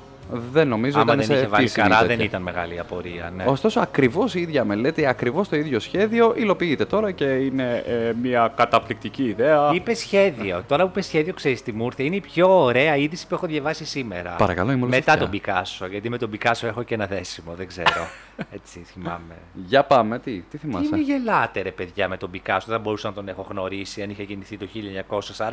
[0.51, 2.15] Δεν νομίζω Άμα ήταν δεν σε είχε βάλει επίσημη καρά, τέτοια.
[2.15, 3.31] δεν ήταν μεγάλη απορία.
[3.35, 3.43] Ναι.
[3.47, 8.53] Ωστόσο, ακριβώς η ίδια μελέτη, ακριβώς το ίδιο σχέδιο υλοποιείται τώρα και είναι ε, μια
[8.55, 9.69] καταπληκτική ιδέα.
[9.73, 10.63] Είπε σχέδιο.
[10.67, 12.03] Τώρα που είπε σχέδιο, ξέρεις τι μου ήρθε.
[12.03, 14.35] Είναι η πιο ωραία είδηση που έχω διαβάσει σήμερα.
[14.35, 15.17] Παρακαλώ, είμαι όλος Μετά αυτιά.
[15.25, 15.85] τον Πικάσο.
[15.87, 17.53] Γιατί με τον Πικάσο έχω και ένα δέσιμο.
[17.53, 18.07] Δεν ξέρω.
[18.55, 19.35] Έτσι θυμάμαι.
[19.53, 20.89] Για πάμε, τι, τι Τι θυμάσαι.
[20.91, 22.65] με γελάτε, ρε παιδιά, με τον Πικάσο.
[22.69, 24.67] Δεν μπορούσα να τον έχω γνωρίσει αν είχε γεννηθεί το
[25.37, 25.49] 1940.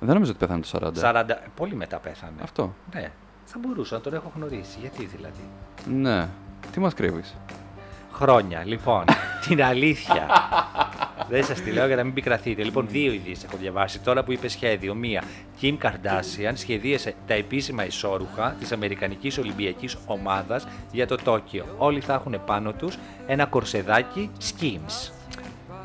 [0.00, 0.60] Δεν νομίζω ότι πέθανε
[0.92, 1.22] το 40.
[1.30, 1.36] 40...
[1.56, 2.32] Πολύ μετά πέθανε.
[2.42, 2.74] Αυτό.
[2.94, 3.10] Ναι.
[3.56, 4.78] Θα μπορούσα να τον έχω γνωρίσει.
[4.80, 5.44] Γιατί δηλαδή.
[5.86, 6.28] Ναι.
[6.72, 7.34] Τι μας κρύβεις;
[8.12, 8.62] Χρόνια.
[8.64, 9.04] Λοιπόν,
[9.48, 10.26] την αλήθεια.
[11.28, 12.62] Δεν σας τη λέω για να μην πικραθείτε.
[12.62, 14.00] Λοιπόν, δύο ειδήσει έχω διαβάσει.
[14.00, 15.22] Τώρα που είπες σχέδιο, μία.
[15.60, 21.64] Kim Kardashian σχεδίασε τα επίσημα ισόρουχα της Αμερικανικής Ολυμπιακής Ομάδας για το Τόκιο.
[21.78, 25.12] Όλοι θα έχουν πάνω τους ένα κορσεδάκι skims.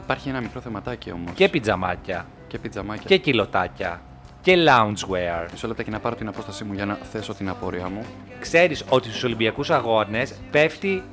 [0.03, 1.31] Υπάρχει ένα μικρό θεματάκι όμως.
[1.33, 2.25] Και πιτζαμάκια.
[2.47, 3.05] και πιτζαμάκια.
[3.05, 4.01] Και κιλοτάκια.
[4.41, 5.47] Και loungewear.
[5.51, 8.05] Μισό λεπτάκι να πάρω την απόστασή μου για να θέσω την απορία μου.
[8.39, 11.03] Ξέρεις ότι στους Ολυμπιακούς Αγώνες πέφτει...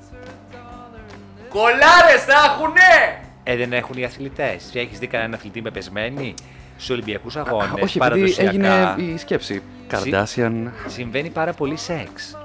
[1.48, 3.20] Κολάρες θα έχουνε!
[3.42, 4.70] Ε, δεν έχουν οι αθλητές.
[4.74, 6.34] Έχεις δει κανέναν αθλητή με πεσμένη;
[6.76, 9.62] Στους Ολυμπιακούς Αγώνες, Όχι, επειδή παραδοσιακά, έγινε η σκέψη.
[9.86, 12.36] Καρντάσιαν συμβαίνει πάρα πολύ σεξ.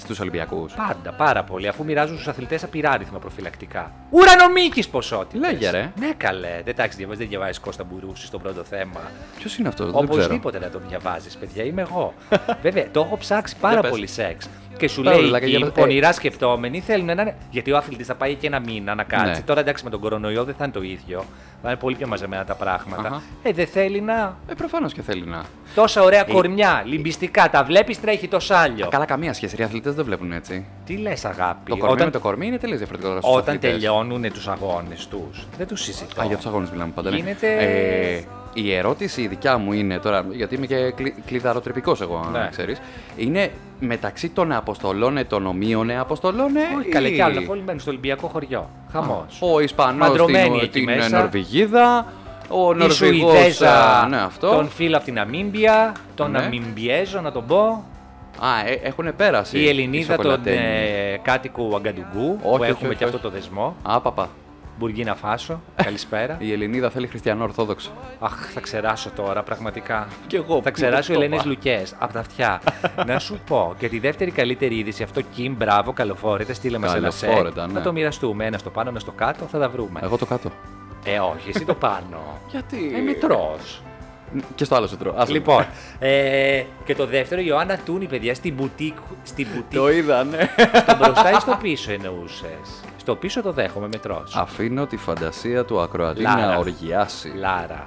[0.00, 0.72] Στους Ολυμπιακούς.
[0.72, 1.68] Πάντα, πάρα πολύ.
[1.68, 3.92] Αφού μοιράζουν στους αθλητές απειράριθμα προφυλακτικά.
[4.10, 5.40] Ουρανομίκης ποσότητες.
[5.50, 5.92] Λέγε, ρε.
[5.98, 6.60] Ναι, καλέ.
[6.64, 9.00] Δεν τάξει, διαβάζει, δεν διαβάζεις Κώστα Μπουρούση στο πρώτο θέμα.
[9.38, 10.08] Ποιος είναι αυτό, δεν ξέρω.
[10.12, 12.14] Οπωσδήποτε να τον διαβάζεις, παιδιά, είμαι εγώ.
[12.62, 13.90] Βέβαια, το έχω ψάξει πάρα Για πες.
[13.90, 14.48] πολύ σεξ.
[14.76, 15.70] Και σου Πάρα λέει πολλά, εκεί, για πες.
[15.72, 17.36] πονηρά σκεπτόμενοι θέλουν να είναι.
[17.50, 19.30] Γιατί ο αθλητής θα πάει και ένα μήνα να κάτσει.
[19.30, 19.40] Ναι.
[19.40, 21.24] Τώρα εντάξει με τον κορονοϊό δεν θα είναι το ίδιο.
[21.62, 23.08] Θα είναι πολύ πιο μαζεμένα τα πράγματα.
[23.08, 23.22] Αχα.
[23.42, 24.36] Ε, δεν θέλει να.
[24.48, 25.42] Ε, προφανώς και θέλει να.
[25.74, 28.88] Τόσα ωραία κορμιά, λιμπιστικά, τα βλέπεις, τρέχει το σάλιο.
[28.88, 29.56] Καλά, καμία σχέση.
[29.60, 30.64] Οι αθλητές δεν βλέπουν έτσι.
[30.86, 33.10] Τι λες, αγάπη; Το κορμί όταν με το κορμί είναι τελείως διαφορετικό.
[33.16, 33.70] στους όταν αθλητές.
[33.72, 36.20] τελειώνουν τους αγώνες τους, δεν τους συζητώ.
[36.22, 37.10] Α, για τους αγώνες μιλάμε πάντα.
[37.10, 37.16] ναι.
[37.16, 38.22] Γίνεται Ε,
[38.54, 42.48] η ερώτηση η δικιά μου είναι τώρα, γιατί είμαι και κλει, κλειδαροτρυπικός εγώ, αν Ναι.
[42.50, 42.80] ξέρεις,
[43.16, 47.42] είναι μεταξύ των αποστολών ε, των ομοίων ε, αποστολών ε, Όχι, καλέ ή- κι άλλο.
[47.48, 48.68] Όλοι μένουν στο Ολυμπιακό χωριό.
[48.92, 49.38] Χαμός.
[49.40, 51.18] Ο Ισπανός Παντρωμένοι την, εκεί την μέσα.
[51.18, 52.06] Νορβηγίδα,
[52.48, 52.96] ο Η Νορβηγός,
[53.32, 54.48] Σουηδέζα, α, ναι, αυτό.
[54.50, 56.38] τον φίλο από την Αμίμπια, τον Ναι.
[56.38, 57.84] Αμιμπιέζο να τον πω.
[58.42, 59.58] Α, ε, έχουν πέρασει.
[59.58, 60.56] Η οι Ελληνίδα τον σοκολατένοι.
[60.56, 63.26] ε, κάτοικου Αγκαντουγκού, Όχι, που όχι, έχουμε όχι, και αυτό όχι.
[63.26, 63.76] το δεσμό.
[63.82, 64.28] Α, παπα.
[64.80, 66.36] Μπουργκίνα Φάσο, καλησπέρα.
[66.40, 67.90] Η Ελληνίδα θέλει χριστιανό ορθόδοξο.
[68.18, 70.08] Αχ, θα ξεράσω τώρα, πραγματικά.
[70.26, 71.48] Κι εγώ, Θα που ξεράσω το Ελένες είπα.
[71.48, 72.60] Λουκές από τα αυτιά.
[73.06, 77.10] να σου πω και τη δεύτερη καλύτερη είδηση, αυτό Κιμ, μπράβο, καλοφόρετε, στείλε μας ένα
[77.10, 77.28] σετ.
[77.28, 77.72] Καλοφόρετα, ναι.
[77.72, 78.46] Να το μοιραστούμε.
[78.46, 80.00] Ένα στο πάνω, ένα στο κάτω, θα τα βρούμε.
[80.02, 80.50] Εγώ το κάτω.
[81.04, 82.38] Ε, όχι, εσύ το πάνω.
[82.50, 83.82] Γιατί; Ε, μετρός.
[84.54, 85.14] Και στο άλλο σου τρώω.
[85.16, 85.32] Άσε.
[85.32, 85.66] Λοιπόν,
[85.98, 88.96] ε, και το δεύτερο, η Ιωάννα Τούνη, παιδιά, στην μπουτίκ.
[89.22, 90.50] Στην μπουτίκ Το είδα, ναι.
[90.86, 92.80] στο μπροστά ή στο πίσω εννοούσες.
[93.10, 94.36] Στο πίσω το δέχομαι, μετρός.
[94.36, 96.46] Αφήνω τη φαντασία του ακροατή Λάρα.
[96.46, 97.32] να οργιάσει.
[97.38, 97.82] Λάρα.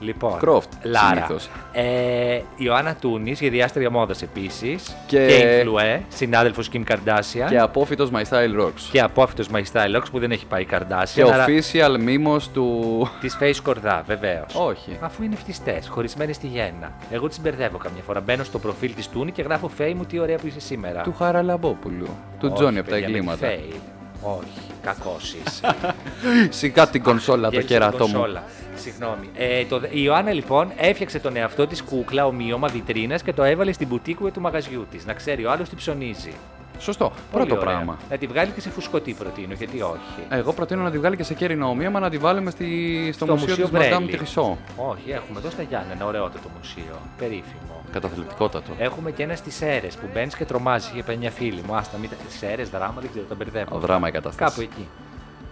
[0.00, 1.06] Λοιπόν, Croft, Λάρα.
[1.14, 1.48] συνήθως.
[1.72, 4.96] Ε, η Ιωάννα Τούνης, σχεδιάστρια μόδα επίσης.
[5.06, 7.46] Και- Και Influe, συνάδελφος Kim Kardashian.
[7.48, 8.80] Και απόφυτος My Style Rocks.
[8.92, 11.08] Και απόφυτος My Style Locks που δεν έχει πάει η Kardashian.
[11.14, 13.08] Και αλλά official μήμος του...
[13.20, 14.54] Της Face Κορδά, βεβαίως.
[14.54, 14.96] Όχι.
[15.00, 16.92] Αφού είναι φτιστές, χωρισμένες στη γέννα.
[17.10, 18.20] Εγώ τις μπερδεύω καμιά φορά.
[18.20, 21.00] Μπαίνω στο προφίλ της Τούνη και γράφω Φέη μου τι ωραία που είσαι σήμερα.
[21.02, 22.08] του Χαραλαμπόπουλου.
[22.40, 23.46] Του Όχι, Τζόνι από τα παιδιά, με τη εγκλήματα.
[23.46, 23.80] Φέη.
[24.22, 25.74] Όχι, κακός είσαι.
[26.58, 28.12] Σιγά την κονσόλα το Γέλησε την κερατό μου.
[28.12, 28.44] κονσόλα.
[28.74, 29.28] Συγγνώμη.
[29.34, 33.72] Ε, το, η Ιωάννα λοιπόν έφτιαξε τον εαυτό της κούκλα ομοίωμα βιτρίνα και το έβαλε
[33.72, 35.06] στην μπουτίκου του μαγαζιού της.
[35.06, 36.32] Να ξέρει ο άλλος τι ψωνίζει.
[36.78, 37.12] Σωστό.
[37.32, 37.74] Πολύ Πρώτο ωραία.
[37.74, 37.96] πράγμα.
[38.10, 40.26] Να τη βγάλει και σε φουσκωτή προτείνω, γιατί όχι.
[40.28, 42.66] Εγώ προτείνω να τη βγάλει και σε κέρινο ομοίωμα να τη βάλουμε στη...
[43.12, 44.16] στο, Στο μουσείο, Μουσείο της Μαντάμ Βρέλη.
[44.16, 44.58] Τριχισό.
[44.76, 46.94] Όχι, έχουμε εδώ στα Γιάννενα, ωραιότατο μουσείο.
[47.18, 47.82] Περίφημο.
[47.92, 48.70] Καταθλιπτικότατο.
[48.78, 50.90] Έχουμε και ένα στις αίρε που μπαίνεις και τρομάζεις.
[50.92, 51.74] Είχε πει μια φίλη μου.
[51.74, 52.10] Άστα, μην
[52.40, 53.76] τα αίρε, δράμα, δεν ξέρω, τα μπερδεύω.
[53.76, 54.50] Ο δράμα η κατάσταση.
[54.50, 54.88] Κάπου εκεί.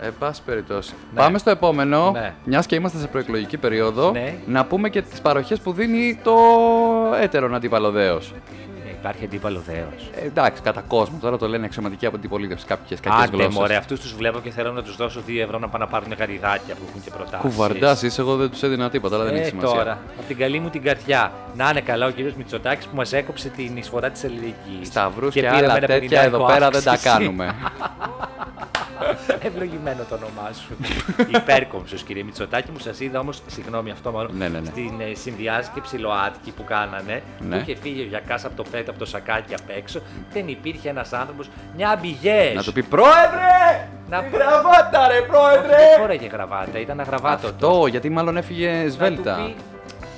[0.01, 0.93] Εν πάση περιπτώσει.
[1.15, 1.21] Ναι.
[1.21, 2.11] Πάμε στο επόμενο.
[2.11, 2.35] Ναι.
[2.45, 4.35] Μιας και είμαστε σε προεκλογική περίοδο, Ναι.
[4.47, 6.35] να πούμε και τις παροχές που δίνει το
[7.21, 8.21] έτερον αντιπαλωδέο.
[8.97, 10.11] Ε, υπάρχει αντίπαλος δέος.
[10.15, 11.19] Ε, εντάξει, κατά κόσμο.
[11.21, 13.55] Τώρα το λένε αξιωματική από την πολίτευση κάποιες κακές Άντε, γλώσσες.
[13.55, 16.13] μωρέ, αυτούς τους βλέπω και θέλω να τους δώσω 2 ευρώ να πάνε να πάρουν
[16.19, 17.41] γαριδάκια που έχουν και προτάσεις.
[17.41, 19.77] Κουβαρντάς είσαι, εγώ δεν τους έδινα τίποτα, αλλά δεν ε, έχει σημασία.
[19.77, 21.33] τώρα, από την καλή μου την καρδιά.
[21.57, 24.87] Να είναι καλά ο κύριος Μητσοτάκης που μας έκοψε την εισφορά της ελληνικής.
[24.87, 27.55] Σταυρούς και, άλλα τέτοια εδώ πέρα δεν τα κάνουμε.
[29.43, 30.77] Ευλογημένο το όνομά σου.
[31.39, 32.79] Υπέρκομψος, κύριε Μητσοτάκη μου.
[32.79, 34.67] Σας είδα όμως, συγγνώμη αυτό μόνο, Ναι, ναι, ναι.
[34.67, 37.23] στην ε, συνδιάσκεψη ΛΟΑΤΚΙ που κάνανε.
[37.41, 37.57] Ναι.
[37.57, 40.01] Που είχε φύγει ο Γιακάς από το πέτο, από το σακάκι απ' έξω.
[40.33, 42.53] Δεν υπήρχε ένας άνθρωπος, μια αμπιγέ.
[42.55, 43.89] να του πει Πρόεδρε!
[44.09, 45.77] Να- Τη γραβάτα, ρε, Δεν Πρόεδρε!
[46.01, 47.47] φόραγε γραβάτα, ήταν αγραβάτο.
[47.47, 49.35] Αυτό, γιατί μάλλον έφυγε σβέλτα.
[49.45, 49.57] πει-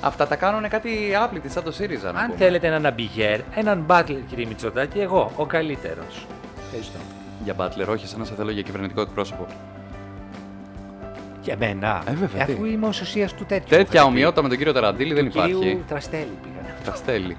[0.01, 0.89] Αυτά τα κάνουν κάτι
[1.23, 2.11] άπλητη, σαν το ΣΥΡΙΖΑ.
[2.11, 2.37] Να Αν πούμε.
[2.37, 6.25] θέλετε έναν αμπιγέρ, έναν μπάτλερ, κύριε Μητσοτάκη, εγώ, ο καλύτερος.
[6.65, 6.97] Ευχαριστώ.
[7.43, 9.47] Για μπάτλερ, όχι, σαν να σε θέλω για κυβερνητικό εκπρόσωπο.
[11.41, 12.03] Για μένα.
[12.07, 13.67] Ε, βέβαια, Αφού τι; είμαι ο ουσίας του τέτοιου.
[13.69, 14.05] Τέτοια είχατε πει.
[14.05, 15.83] ομοιότητα με τον κύριο Ταραντήλη δεν Του κυρίου υπάρχει.
[15.87, 16.75] Τραστέλη πήγα.
[16.83, 17.37] Τα στέλνει.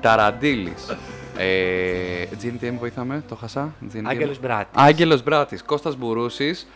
[0.00, 0.96] Ταραντήλης.
[1.36, 4.00] Ε, GNTM βοήθαμε, το χασά; GNTM.
[4.04, 4.82] Άγγελος Μπράτης.
[4.82, 6.66] Άγγελος Μπράτης, Κώστας Μπουρούσης.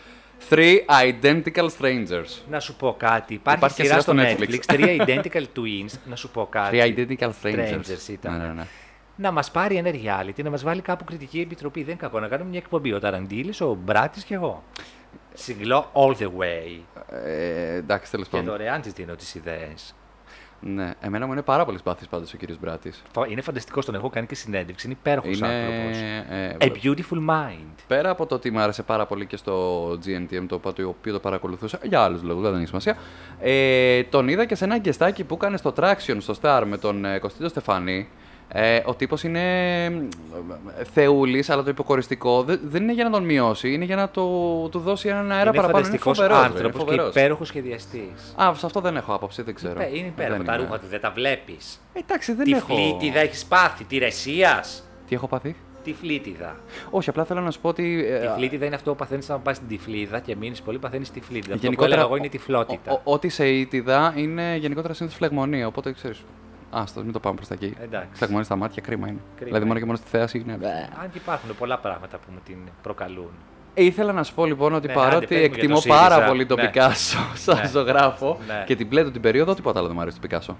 [0.49, 0.75] Three
[1.11, 2.41] Identical Strangers.
[2.49, 3.33] Να σου πω κάτι.
[3.33, 4.53] Υπάρχει, Υπάρχει και σειρά σειρά στο στο Netflix.
[4.53, 4.59] Netflix.
[4.65, 5.93] Τρία Identical Twins.
[6.09, 6.77] Να σου πω κάτι.
[6.77, 7.73] Three Identical Strangers.
[7.73, 8.37] Strangers ήταν.
[8.37, 8.65] Ναι, ναι, ναι.
[9.21, 11.79] Να μας πάρει ένα reality, να μας βάλει κάπου κριτική επιτροπή.
[11.79, 12.19] Δεν είναι κακό.
[12.19, 12.93] Να κάνουμε μια εκπομπή.
[12.93, 14.63] Ο Ταραντήλη, ο Μπράτης και εγώ.
[15.33, 16.79] Συγκλώ all the way.
[17.25, 18.49] Ε, εντάξει, τέλος Και πάντων.
[18.51, 19.95] δωρεάν της δίνω τις ιδέες.
[20.61, 23.01] Ναι, εμένα μου είναι πάρα πολύ σπάθης πάντως ο κύριος Μπράτης.
[23.29, 24.85] Είναι φανταστικός, τον έχω κάνει και συνέντευξη.
[24.87, 25.47] Είναι υπέροχος Είναι.
[25.47, 25.97] άνθρωπος.
[26.29, 27.73] ε, A beautiful mind.
[27.87, 31.13] Πέρα από το ότι μου άρεσε πάρα πολύ και στο GNTM, το οποίο- το οποίο
[31.13, 32.97] το παρακολουθούσα, για άλλους λόγους, δεν έχει σημασία.
[33.39, 37.05] Ε, τον είδα και σε ένα γκεστάκι που έκανε στο Traction στο Star με τον
[37.05, 38.09] ε, Κωστίδο Στεφανή.
[38.51, 39.43] Ε, ο τύπος είναι
[40.93, 44.21] θεούλης, αλλά το υποκοριστικό δεν, δεν είναι για να τον μειώσει, είναι για να το,
[44.71, 45.67] του δώσει έναν αέρα είναι παραπάνω.
[45.77, 47.09] Είναι φανταστικός φοβερός, ρε, είναι άνθρωπος και φοβερός.
[47.09, 48.33] υπέροχος σχεδιαστής.
[48.35, 49.81] Α, σε αυτό δεν έχω άποψη, δεν ξέρω.
[49.93, 50.37] Είναι υπέροχο.
[50.37, 50.63] Δεν Τα είναι.
[50.63, 51.79] ρούχα του δεν τα βλέπεις.
[51.93, 52.75] Ε, Εντάξει, δεν Τι έχω.
[52.75, 54.83] φλίτιδα έχεις πάθει, τη ρεσίας.
[55.07, 56.55] Τι έχω πάθει; Τι φλίτιδα.
[56.89, 58.05] Όχι, απλά θέλω να σου πω ότι.
[58.09, 61.11] ε, Τη φλίτιδα είναι αυτό που παθαίνεις να πας στην τυφλίδα και μείνεις πολύ, παθαίνεις
[61.11, 61.53] τη φλίτιδα.
[61.53, 62.91] Αυτό που Γενικότερα, έλεγα εγώ είναι η τυφλότητα.
[62.91, 65.67] ο- ο- Ό,τι σε ήτιδα είναι γενικότερα συνήθω φλεγμονία.
[65.67, 66.23] Οπότε ξέρεις.
[66.71, 67.73] Άστο, μην το πάμε προς τα εκεί.
[67.81, 68.09] Εντάξει.
[68.13, 69.17] Φλεγμονία στα μάτια, κρίμα είναι.
[69.35, 69.79] Κρίμα δηλαδή, μόνο είναι.
[69.79, 70.53] και μόνο στη θέαση είναι.
[71.01, 73.29] Αν και υπάρχουν πολλά πράγματα που μου την προκαλούν.
[73.73, 75.81] Ε, Ήθελα να σου πω λοιπόν ότι Ναι, παρότι άντε, πες μου για εκτιμώ το
[75.81, 75.99] ΣΥΡΙΖΑ.
[76.07, 76.65] πάρα πολύ τον Ναι.
[76.65, 77.67] Πικάσο σαν Ναι.
[77.67, 78.63] ζωγράφο Ναι.
[78.65, 80.57] και την πλέτω την περίοδο, τίποτα άλλο δεν μου αρέσει τον Πικάσο.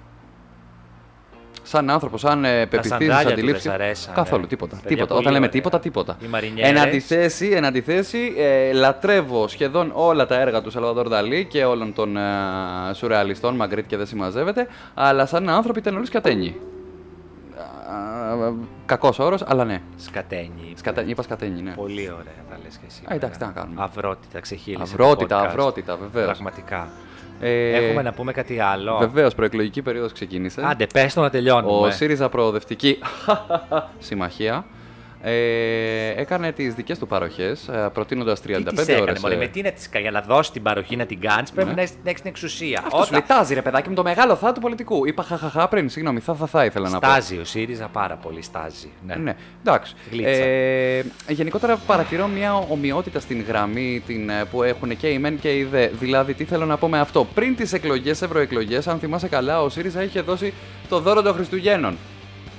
[1.69, 3.67] Σαν άνθρωπο, σαν ε, πεπιθήσει, σαντάλια του αντιλήψει.
[3.67, 4.15] δεν σ' αρέσανε.
[4.15, 4.75] Καθόλου τίποτα.
[4.75, 5.07] Παιδιά, τίποτα.
[5.07, 5.49] πολύ Όταν λέμε ωραία.
[5.49, 6.17] τίποτα, τίποτα.
[6.23, 6.71] Οι Μαρινιέρες.
[6.71, 11.93] Εν αντιθέσει, εν αντιθέσει ε, λατρεύω σχεδόν όλα τα έργα του Σαλβαδόρ Δαλή και όλων
[11.93, 12.21] των ε,
[12.93, 16.59] σουρεαλιστών, Μαγκρίτ και δεν συμμαζεύεται, αλλά σαν άνθρωποι ήταν όλοι σκατένιοι.
[18.85, 19.81] Κακός όρος, αλλά ναι.
[19.95, 20.73] Σκατένι.
[20.75, 21.03] Σκατα...
[21.05, 21.71] Είπα σκατένιοι, ναι.
[21.71, 23.01] Πολύ ωραία τα λες και εσύ.
[23.11, 23.81] Α, εντάξει, τι να κάνουμε.
[23.83, 24.95] Αυρότητα, ξεχύλισε.
[24.95, 25.45] το Αυρότητα, podcast.
[25.45, 26.25] αυρότητα, βεβαίως.
[26.25, 26.87] Πραγματικά.
[27.39, 28.97] Ε, Έχουμε να πούμε κάτι άλλο.
[28.97, 30.61] Βεβαίως, προεκλογική περίοδος ξεκίνησε.
[30.65, 31.87] Άντε, πες το να τελειώνουμε.
[31.87, 32.97] Ο ΣΥΡΙΖΑ Προοδευτική
[33.99, 34.65] Συμμαχία
[35.21, 39.01] ε, έκανε τις δικές του παροχές, προτείνοντας 35 Τις τις ώρε.
[39.03, 41.51] έκανε, μωρέ, με τι να τις κάνει, για να δώσει την παροχή να την κάνεις,
[41.51, 41.75] πρέπει Ναι.
[41.75, 42.81] να έχεις να έχεις την εξουσία.
[42.85, 45.05] Αυτός σου λέει, τάζει ρε παιδάκι με το μεγάλο θα του πολιτικού.
[45.05, 47.07] Είπα χαχαχά πριν, συγγνώμη, θα θα, θα ήθελα να πω.
[47.07, 48.89] Στάζει ο ΣΥΡΙΖΑ πάρα πολύ, στάζει.
[49.07, 49.15] Ναι.
[49.15, 49.93] Ναι, εντάξει.
[50.11, 50.29] Γλίτσα.
[50.29, 55.57] Ε, γενικότερα παρατηρώ μια ομοιότητα στην γραμμή την, ε, που έχουν και η ΜΕΝ και
[55.57, 55.87] η ΔΕ.
[55.99, 57.27] Δηλαδή, τι θέλω να πω με αυτό.
[57.33, 60.53] Πριν τις εκλογές, ευρωεκλογές, αν θυμάσαι καλά, ο ΣΥΡΙΖΑ είχε δώσει
[60.89, 61.97] το δώρο των Χριστουγέννων.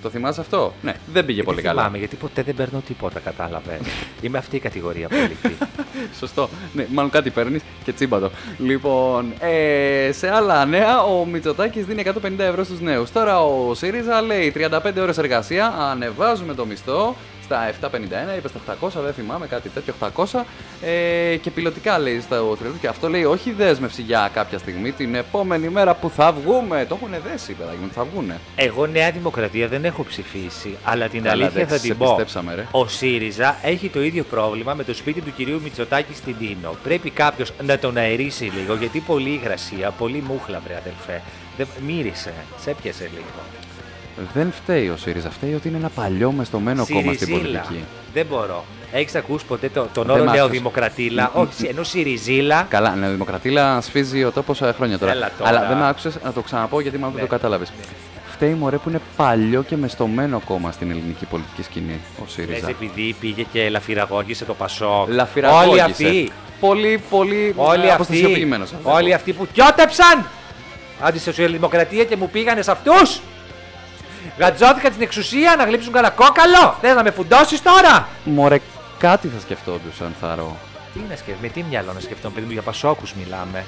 [0.03, 1.81] Το θυμάσαι αυτό; Ναι, δεν πήγε πολύ Δεν καλά.
[1.81, 3.81] θυμάμαι, γιατί ποτέ δεν παίρνω τίποτα, κατάλαβε.
[4.23, 5.57] Είμαι αυτή η κατηγορία πολίτη.
[6.21, 6.49] Σωστό.
[6.73, 8.31] Ναι, μάλλον κάτι παίρνεις και τσίμπατο.
[8.59, 13.13] Λοιπόν, ε, σε άλλα νέα, ο Μητσοτάκης δίνει 150 ευρώ στους νέους.
[13.13, 17.17] Τώρα ο ΣΥΡΙΖΑ λέει 35 ώρες εργασία, ανεβάζουμε το μισθό
[17.51, 20.45] στα 751, είπες στα 800, δεν θυμάμαι κάτι τέτοιο, 800.
[20.83, 22.75] Ε, και πιλωτικά λέει στο τρελό.
[22.81, 26.87] Και αυτό λέει όχι δέσμευση για κάποια στιγμή, την επόμενη μέρα που θα βγούμε.
[26.89, 28.41] Το έχουν δέσει, παιδάκι μου, θα βγούνε.
[28.57, 32.07] Εγώ Νέα Δημοκρατία δεν έχω ψηφίσει, αλλά την Καλά, αλήθεια εντάξει, θα σε την πω.
[32.07, 32.67] πιστέψαμε, ρε.
[32.71, 36.75] Ο ΣΥΡΙΖΑ έχει το ίδιο πρόβλημα με το σπίτι του κυρίου Μητσοτάκη στην Τίνο.
[36.83, 41.23] Πρέπει κάποιος να τον αερίσει λίγο, γιατί πολύ υγρασία, πολύ μούχλα, βρε αδελφέ.
[41.57, 41.67] Δεν...
[41.87, 43.60] Μύρισε, σε έπιασε λίγο.
[44.35, 47.59] Δεν φταίει ο ΣΥΡΙΖΑ, φταίει ότι είναι ένα παλιό μεστομένο κόμμα στην Συριζίλα.
[47.61, 47.85] πολιτική.
[48.13, 48.65] Δεν μπορώ.
[48.93, 50.41] Έχεις ακούσει ποτέ το, τον Δεν όρο μ' άκουσες.
[50.43, 52.67] Νεοδημοκρατήλα; Όχι, ενώ Συριζίλα.
[52.69, 55.13] Καλά, ναι, Δημοκρατήλα σφίζει ο τόπος χρόνια τώρα.
[55.13, 55.51] Έλα τώρα.
[55.51, 57.29] Αλλά δεν με άκουσες να το ξαναπώ γιατί μάλλον δεν Ναι.
[57.29, 57.65] το κατάλαβε.
[58.33, 62.69] Φταίει μωρέ που είναι παλιό και μεστομένο κόμμα στην ελληνική πολιτική σκηνή ο Λες ΣΥΡΙΖΑ.
[62.69, 65.09] επειδή πήγε και λαφυραγώγησε το Πασόκ.
[65.09, 65.69] Λαφυραγώγησε.
[65.71, 66.31] Όλοι αυτοί.
[66.61, 68.75] Πολύ, πολύ Όλοι αυτοί, αποστασιοποιημένος.
[68.83, 70.27] όλοι αυτοί που κιότεψαν
[71.01, 73.21] αντισοσιαλδημοκρατία και μου πήγανε σε αυτούς.
[74.41, 76.77] Γατζώθηκαν στην εξουσία να γλύψουν κανένα κόκαλο.
[76.81, 78.59] Θες να με φουντώσεις τώρα; Μωρέ,
[78.99, 80.57] κάτι θα σκεφτόντουσαν, θα ρω.
[80.93, 83.65] Τι να σκεφτώ, με τι μυαλό να σκεφτώ, παιδί μου, για Πασόκους μιλάμε.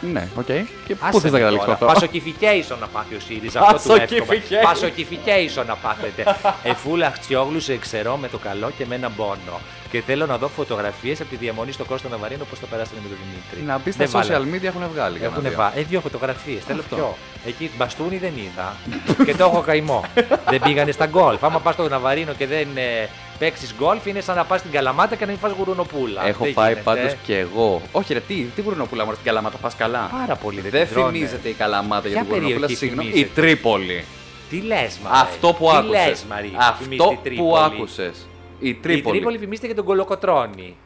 [0.00, 0.46] Ναι, οκ.
[0.86, 1.92] Και πού Άσε θες να με καταλήξουμε τώρα.
[1.92, 3.60] αυτό; Πασοκιφικέισον να πάθει ο ΣΥΡΙΖΑ.
[3.60, 4.20] Αυτό του εύχομαι.
[4.20, 4.62] Πασοκιφικέισον.
[4.62, 6.36] Πασοκιφικέισον να πάθετε.
[6.62, 9.60] Εφού Λαχτσιόγλου σε εξαιρώ με το καλό και με έναν πόνο.
[9.96, 13.08] Και θέλω να δω φωτογραφίες από τη διαμονή στο Κώστα Ναβαρίνο πώς το περάσανε με
[13.08, 13.66] τον Δημήτρη.
[13.72, 14.34] Να μπει στα Δεν βάλε.
[14.34, 15.18] social media έχουν βγάλει.
[15.18, 15.56] κανένα Έχουν δύο.
[15.56, 15.72] βά...
[15.78, 16.64] Ε, δύο φωτογραφίες.
[16.64, 16.96] Θέλω Αυτό.
[16.96, 17.16] πιο.
[17.46, 18.76] Εκεί μπαστούνι δεν είδα.
[19.24, 20.04] και το έχω καημό.
[20.50, 21.44] δεν πήγανε στα γκολφ.
[21.44, 25.14] Άμα πας στο Ναβαρίνο και δεν ε, παίξεις γκολφ, είναι σαν να πας στην Καλαμάτα
[25.16, 26.26] και να μην φας γουρουνοπούλα.
[26.26, 26.84] Έχω Δεν πάει γίνεται.
[26.84, 27.82] πάντως και εγώ.
[27.92, 30.94] Όχι, ρε, τι, τι γουρνοπούλα μου στην Καλαμάτα, πας καλά; Πάρα πολύ δεν Δεν την
[30.94, 31.12] τρώνε.
[31.12, 33.08] θυμίζεται η Καλαμάτα για Ποια την γουρνοπούλα, περιοχή συγγνώμη.
[33.08, 34.04] Η θυμίζεται; Τρίπολη.
[34.50, 35.10] Τι λες, μα.
[35.10, 36.06] Αυτό που τι άκουσες.
[36.06, 38.26] Λες, Μαρή, που Αυτό θυμίζεις τη που Τρίπολη; άκουσες.
[38.58, 39.16] Η Η Τρίπολη.
[39.16, 40.76] Τρίπολη φημίζεται για τον Κολοκοτρόνη.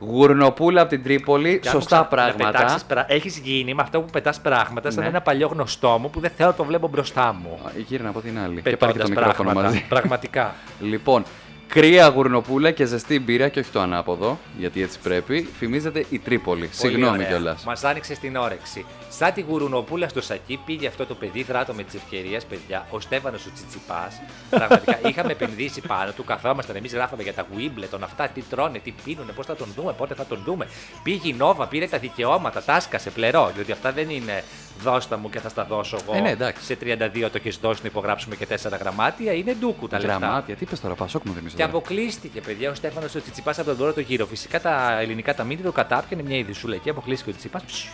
[0.00, 2.50] Γουρνοπούλα από την Τρίπολη, Και άκουσα σωστά να πράγματα.
[2.50, 3.04] πετάξεις πρα...
[3.08, 5.08] Έχεις γίνει με αυτό που πετάς πράγματα σαν Ναι.
[5.08, 7.58] ένα παλιό γνωστό μου που δεν θέλω να το βλέπω μπροστά μου.
[7.66, 8.62] Α, Γύρνα από την άλλη.
[8.62, 9.68] Και πάρε και το Πετώντας μικρόφωνο πράγματα.
[9.68, 9.84] μαζί.
[9.88, 10.54] Πραγματικά.
[10.80, 11.24] Λοιπόν,
[11.68, 15.48] κρύα γουρνοπούλα και ζεστή μπύρα και όχι το ανάποδο, γιατί έτσι πρέπει.
[15.58, 16.68] Φημίζεται η Τρίπολη.
[16.72, 17.64] Συγγνώμη κιόλας.
[17.64, 18.84] Μας άνοιξε την όρεξη.
[19.18, 22.86] Σαν τη γουρουνοπούλα στο σακί πήγε αυτό το παιδί δράτο με τις ευκαιρίες, παιδιά.
[22.90, 24.20] Ο Στέφανος ο Τσιτσιπάς.
[24.50, 26.24] Πραγματικά είχαμε επενδύσει πάνω του.
[26.24, 29.92] Καθόμασταν εμείς, γράφαμε για τα Wimbledon, αυτά τι τρώνε, τι πίνουνε, πώς θα τον δούμε,
[29.92, 30.68] πότε θα τον δούμε.
[31.02, 33.50] Πήγε η Νόβα, πήρε τα δικαιώματα, τα άσκασε πλερό.
[33.54, 34.44] Διότι αυτά δεν είναι
[34.82, 36.16] δώστα μου και θα στα δώσω εγώ.
[36.16, 36.64] Ε, ναι, εντάξει.
[36.64, 39.32] σε 32 το έχεις δώσει να υπογράψουμε και 4 γραμμάτια.
[39.32, 40.16] Είναι ντούκου τα λεφτά.
[40.16, 41.54] Γραμμάτια, τι είπες τώρα, Πασόκ μου θυμίζει.
[41.54, 44.26] Και αποκλείστηκε, παιδιά, ο Στέφανος ο Τσιτσιπάς από τον πρώτο γύρο.
[44.26, 47.88] Φυσικά τα ελληνικά τα μήνυμα το κατάπιανε μια ειδισούλα εκεί, αποκλείστηκε ο Τσιτσιπάς.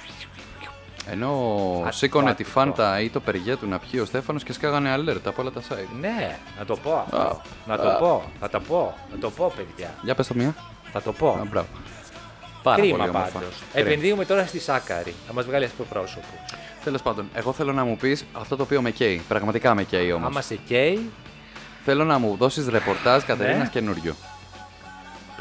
[1.10, 1.28] Ενώ
[1.76, 2.48] Άτυπο, σήκωνε τη άτυπο.
[2.50, 5.60] φάντα ή το περιγέ του να πιει ο Στέφανος και σκάγανε alert από όλα τα
[5.60, 5.88] site.
[6.00, 7.16] Ναι, να το πω αυτό.
[7.16, 7.36] Α,
[7.66, 7.96] να το α.
[7.96, 9.94] πω, θα τα πω, να το πω, παιδιά.
[10.02, 10.54] Για πες το μία.
[10.92, 11.46] Θα το Α, πω.
[11.50, 11.66] μπράβο.
[12.62, 13.30] Πάρα Κρίμα πολύ όμορφα.
[13.32, 13.62] πάντως.
[13.72, 13.88] Κρίμα.
[13.88, 15.14] Επενδύουμε τώρα στη Σάκαρη.
[15.26, 16.26] Θα μας βγάλει αυτό το πρόσωπο.
[16.84, 19.22] Τέλος πάντων, εγώ θέλω να μου πεις αυτό το οποίο με καίει.
[19.28, 20.28] Πραγματικά με καίει όμως.
[20.28, 21.10] Άμα σε καίει,
[21.84, 23.80] Θέλω να μου δώσεις ρεπορτάζ Κατερίνας Ναι.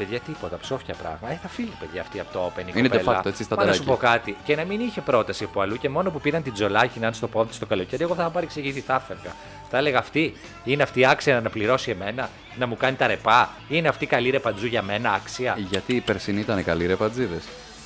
[0.04, 0.20] Καινούριου.
[0.20, 1.30] παιδιά τίποτα, ψόφια πράγμα.
[1.30, 2.60] Ε, θα φύγει, παιδιά, αυτή από το Open.
[2.66, 3.20] η Είναι de κοπέλα.
[3.20, 4.06] facto, έτσι, στα Μα να σου τεράκια.
[4.08, 4.36] πω κάτι.
[4.44, 7.14] Και να μην είχε πρόταση από αλλού και μόνο που πήραν την τζολάχη να είναι
[7.14, 9.30] στο πόδι της το καλοκαίρι, εγώ θα είχα παρεξηγηθεί, θα έφευγα.
[9.70, 10.34] Θα έλεγα αυτή,
[10.64, 14.66] είναι αυτή άξια να πληρώσει εμένα, να μου κάνει τα ρεπά, είναι αυτή καλή ρεπαντζού
[14.66, 17.40] για μένα άξια; Γιατί η περσινή ήταν καλή, ρε πατζίδε.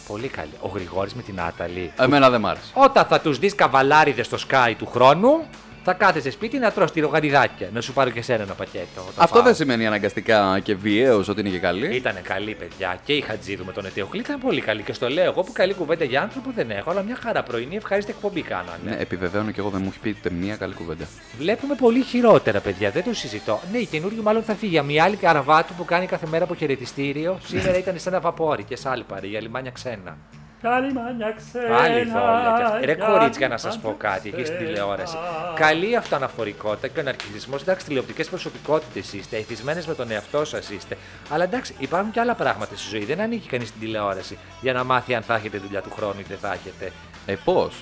[0.09, 0.51] Πολύ καλή.
[0.61, 1.93] Ο Γρηγόρης με την Άταλη.
[1.99, 2.71] Εμένα δεν μ' άρεσε.
[2.75, 5.47] Όταν θα τους δεις καβαλάριδες στο Sky του χρόνου,
[5.89, 7.69] θα κάθεσαι σπίτι να τρως τυρογαριδάκια.
[7.73, 9.01] Να σου πάρω και σένα ένα πακέτο.
[9.01, 9.45] όταν Αυτό πάω.
[9.45, 11.95] δεν σημαίνει αναγκαστικά και βιαίω ότι είναι και καλή.
[11.97, 12.99] Ήτανε καλή, παιδιά.
[13.05, 14.83] Και η Χατζίδου με τον Ετεοκλή ήταν πολύ καλή.
[14.83, 17.77] Και στο λέω εγώ που καλή κουβέντα για άνθρωπο δεν έχω, αλλά μια χαρά πρωινή
[17.77, 18.79] ευχάριστη εκπομπή κάνανε.
[18.85, 21.05] Ναι, επιβεβαίωνω και εγώ δεν μου έχει πει ούτε μία καλή κουβέντα.
[21.39, 22.91] Βλέπουμε πολύ χειρότερα, παιδιά.
[22.91, 23.61] Δεν το συζητώ.
[23.73, 24.81] Ναι, η καινούργια μάλλον θα φύγει.
[24.81, 27.39] Μια άλλη καραβάτου που κάνει κάθε μέρα από χαιρετιστήριο.
[27.45, 30.17] Σήμερα ήταν σε ένα βαπόρι και σε άλλη παρή, για λιμάνια ξένα.
[30.63, 31.77] Καλημάνια ξένα.
[31.77, 32.87] Άλλη βόλια κι αυτή.
[32.87, 34.71] Ρε για κορίτσια, να την σας πω κάτι εκεί στην ξένα.
[34.71, 35.17] τηλεόραση.
[35.55, 37.55] Καλή αυτοαναφορικότητα και ο ναρκισμό.
[37.61, 40.97] Εντάξει, τηλεοπτικές προσωπικότητες είστε, εθισμένες με τον εαυτό σας είστε.
[41.31, 43.05] Αλλά εντάξει, υπάρχουν και άλλα πράγματα στη ζωή.
[43.05, 46.25] Δεν ανήκει κανείς στην τηλεόραση για να μάθει αν θα έχετε δουλειά του χρόνου ή
[46.29, 46.93] δεν θα έχετε.
[47.27, 47.75] Ε, πώς;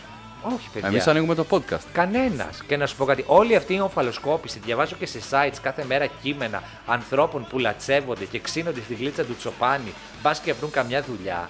[0.43, 0.89] Όχι, παιδιά.
[0.89, 1.85] Εμείς ανοίγουμε το podcast.
[1.93, 2.63] Κανένας.
[2.67, 6.07] Και να σου πω κάτι, όλη αυτή η ομφαλοσκόπηση, διαβάζω και σε sites κάθε μέρα
[6.07, 11.49] κείμενα ανθρώπων που λατσεύονται και ξύνονται στη γλίτσα του τσοπάνι, μπας και βρουν καμιά δουλειά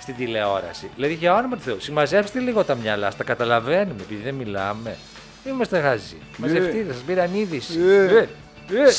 [0.00, 0.90] στην τηλεόραση.
[0.94, 4.96] Δηλαδή, για όνομα του Θεού, συμμαζέψτε λίγο τα μυαλά, τα καταλαβαίνουμε, επειδή δεν μιλάμε.
[5.44, 6.16] Είμαστε γάζοι.
[6.36, 7.80] Μαζευτείτε, σας πήραν είδηση.
[7.80, 8.04] Ε.
[8.04, 8.92] Ε, ε.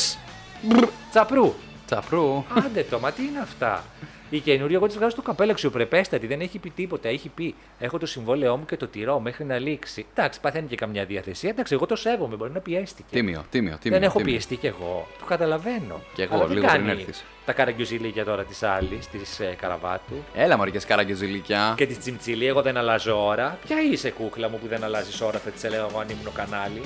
[1.09, 1.53] Τσαπρού.
[1.85, 2.43] Τσαπρού.
[2.65, 3.83] Άντε το, μα τι είναι αυτά;
[4.29, 7.09] Η καινούργια, εγώ τη βγάζω το καπέλο αξιοπρεπέστατη, δεν έχει πει τίποτα.
[7.09, 10.05] Έχει πει: Έχω το συμβόλαιό μου και το τηρώ μέχρι να λήξει.
[10.13, 11.49] Εντάξει, παθαίνει και καμιά διαθεσία.
[11.49, 13.07] Εντάξει, εγώ το σέβομαι, μπορεί να πιέστηκε.
[13.11, 13.99] Τίμιο, τίμιο, τίμιο.
[13.99, 14.31] δεν έχω τίμιο.
[14.31, 15.07] πιεστεί κι εγώ.
[15.19, 16.01] Το καταλαβαίνω.
[16.13, 17.23] Κι εγώ, Αλλά δεν λίγο πριν κάνει; έρθεις.
[17.45, 20.13] Τα καραγκιουζιλίκια τώρα της άλλη, της ε, Καραβάτου.
[20.33, 21.73] Έλα, μωρέ και σκάρα και ζηλικιά.
[21.77, 23.57] Και της Τσιμτσιλή, εγώ δεν αλλάζω ώρα.
[23.67, 26.31] Ποια είσαι κούκλα μου που δεν αλλάζεις ώρα, θα της έλεγα εγώ αν ήμουν ο
[26.35, 26.81] κανάλι.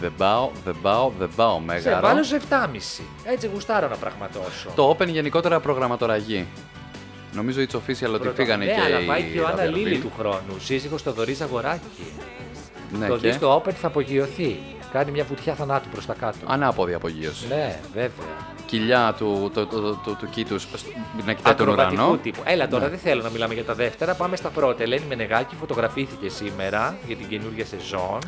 [0.00, 2.00] Δεν πάω, δεν πάω, δεν πάω, Σε μέγαρο.
[2.06, 3.02] βάλω σε 7,5.
[3.24, 4.70] Έτσι γουστάρω να πραγματώσω.
[4.74, 6.46] Το Open γενικότερα προγραμματοραγεί.
[7.32, 9.82] Νομίζω it's official ότι Πρώτο- φύγανε ναι, και αλλά οι πάει και ο Άννα Ραβερβίλ.
[9.86, 10.58] Λίλη του χρόνου.
[10.60, 12.12] Σύζυγος στο Δωρή Αγοράκη.
[12.98, 14.58] Ναι, το και; δεις στο Open θα απογειωθεί.
[14.92, 16.36] Κάνει μια βουτιά θανάτου προς τα κάτω.
[16.46, 17.46] ανάποδη απογείωση.
[17.48, 18.10] Ναι, βέβαια.
[18.70, 20.56] Κοιλιά του, του, του, του, του κήτου
[21.26, 22.16] να κοιτάει τον Ακροβατικού ουρανό.
[22.16, 22.40] τύπου.
[22.44, 22.90] Έλα τώρα, Ναι.
[22.90, 24.14] δεν θέλω να μιλάμε για τα δεύτερα.
[24.14, 24.82] Πάμε στα πρώτα.
[24.82, 28.18] Ελένη Μενεγάκη φωτογραφήθηκε σήμερα για την καινούργια σεζόν.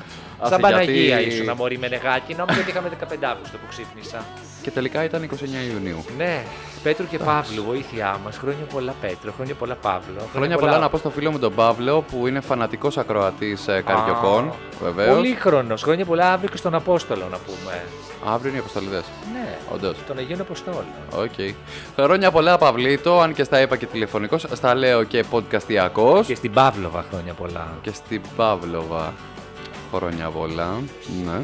[0.41, 2.35] Αχ, Σαν γιατί- Παναγία ήσουν, Αμόρι Μενεγάκη.
[2.35, 4.25] Νόμιζα ότι είχαμε 15 Αύγουστο που ξύπνησα.
[4.63, 6.05] Και τελικά ήταν 29 Ιουνίου.
[6.17, 6.45] Ναι,
[6.83, 8.37] Πέτρου και Παύλου, βοήθειά μας.
[8.37, 9.33] Χρόνια πολλά, Πέτρο.
[9.33, 10.29] Χρόνια πολλά, Παύλο.
[10.35, 14.53] Χρόνια πολλά να πω στο φίλο μου τον Παύλο που είναι φανατικός ακροατής Καριοκών.
[14.83, 15.15] Βεβαίως.
[15.17, 15.83] Πολύχρονος.
[15.83, 17.83] Χρόνια πολλά αύριο και στον Απόστολο να πούμε.
[18.27, 19.05] Αύριο είναι οι αποστολίδες.
[19.33, 19.97] Ναι, Όντως.
[20.07, 20.85] τον Αγίων Αποστόλων.
[21.17, 21.55] Οκ.
[21.97, 26.27] Χρόνια πολλά, Παυλίτο, αν και στα είπα και τηλεφωνικός, στα λέω και podcastιακός.
[26.27, 27.69] Και στην Παύλοβα χρόνια πολλά.
[27.83, 29.13] Και στην Παύλοβα.
[29.95, 30.69] Χρόνια πολλά.
[31.25, 31.41] Ναι.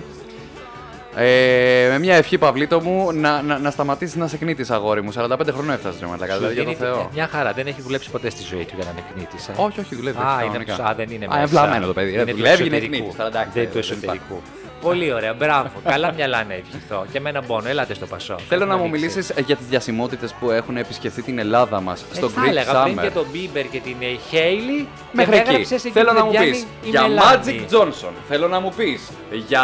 [1.16, 5.12] Ε, με μια ευχή, Παυλίτο μου, να, να, να σταματήσεις να σε κνίτη, αγόρι μου.
[5.16, 6.32] 45 χρόνια έφτασες, ρε Μαλάκα.
[6.32, 7.10] Σου Δηλαδή, για το δίνει Θεό.
[7.14, 9.52] Μια χαρά, δεν έχει δουλέψει ποτέ στη ζωή του για να είναι κνήτης, ε.
[9.56, 10.18] Όχι, όχι, δουλεύει.
[10.18, 10.74] Α, έτσι, είναι κανονικά.
[10.74, 11.42] από- α, δεν είναι Α, μέσα.
[11.42, 12.10] ευλαμμένο το παιδί.
[12.12, 12.96] Είναι Είναι του δουλεύει, είναι εσωτερικού.
[12.96, 13.16] κνήτης.
[13.16, 13.92] Τώρα, εντάξει, Δεν του δεν υπάρχει.
[14.02, 14.42] εσωτερικού.
[14.80, 15.70] Πολύ ωραία, μπράβο.
[15.92, 17.06] Καλά μυαλά να ευχηθώ.
[17.12, 18.36] Και με ένα πόνο, ελάτε στο Πασό.
[18.48, 19.00] Θέλω να μου ανοίξει.
[19.00, 22.82] μιλήσεις για τις διασημότητες που έχουν επισκεφθεί την Ελλάδα μας Ε, στο θα Greek έλεγα
[22.82, 23.02] πριν Summer.
[23.02, 23.96] και τον Μπίμπερ και την
[24.30, 24.88] Χέιλι.
[25.12, 25.64] Μέχρι εκεί.
[25.92, 28.12] Θέλω να μου πεις για Magic Johnson.
[28.28, 29.08] Θέλω να μου πεις
[29.46, 29.62] για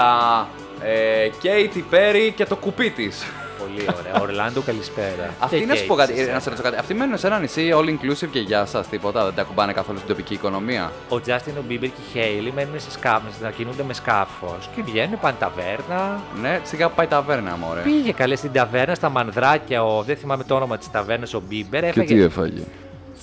[0.84, 3.24] ε, Katy Perry και το κουπί της.
[3.58, 4.22] Πολύ ωραία.
[4.22, 5.34] Ορλάντο, καλησπέρα.
[5.40, 6.34] Αυτή Και να σου πω Kate, κάτι, σε ε, σένα.
[6.34, 6.80] να σε ρωτήσω κάτι.
[6.80, 9.24] Αυτοί μένουν σε ένα νησί all inclusive και για σας τίποτα.
[9.24, 12.80] Δεν τα κουμπάνε καθόλου στην τοπική οικονομία; Ο Τζάστιν, ο Μπίμπερ και η Χέιλι μένουν
[12.80, 16.20] σε σκάφο, να κινούνται με σκάφος και βγαίνουν, πάνε ταβέρνα.
[16.40, 17.80] Ναι, σιγά πάει ταβέρνα, μωρέ.
[17.80, 21.84] Πήγε καλέ στην ταβέρνα, στα Μανδράκια, ο, δεν θυμάμαι το όνομα της ταβέρνας, ο Μπίμπερ.
[21.84, 22.62] Έφαγε έφαγε;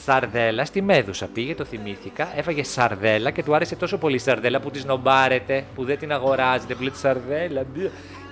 [0.04, 1.28] Σαρδέλα στη Μέδουσα.
[1.34, 5.64] Πήγε, το θυμήθηκα, έφαγε σαρδέλα και του άρεσε τόσο πολύ η σαρδέλα που τη νομπάρετε,
[5.76, 7.66] που δεν την αγοράζετε, που λέει σαρδέλα.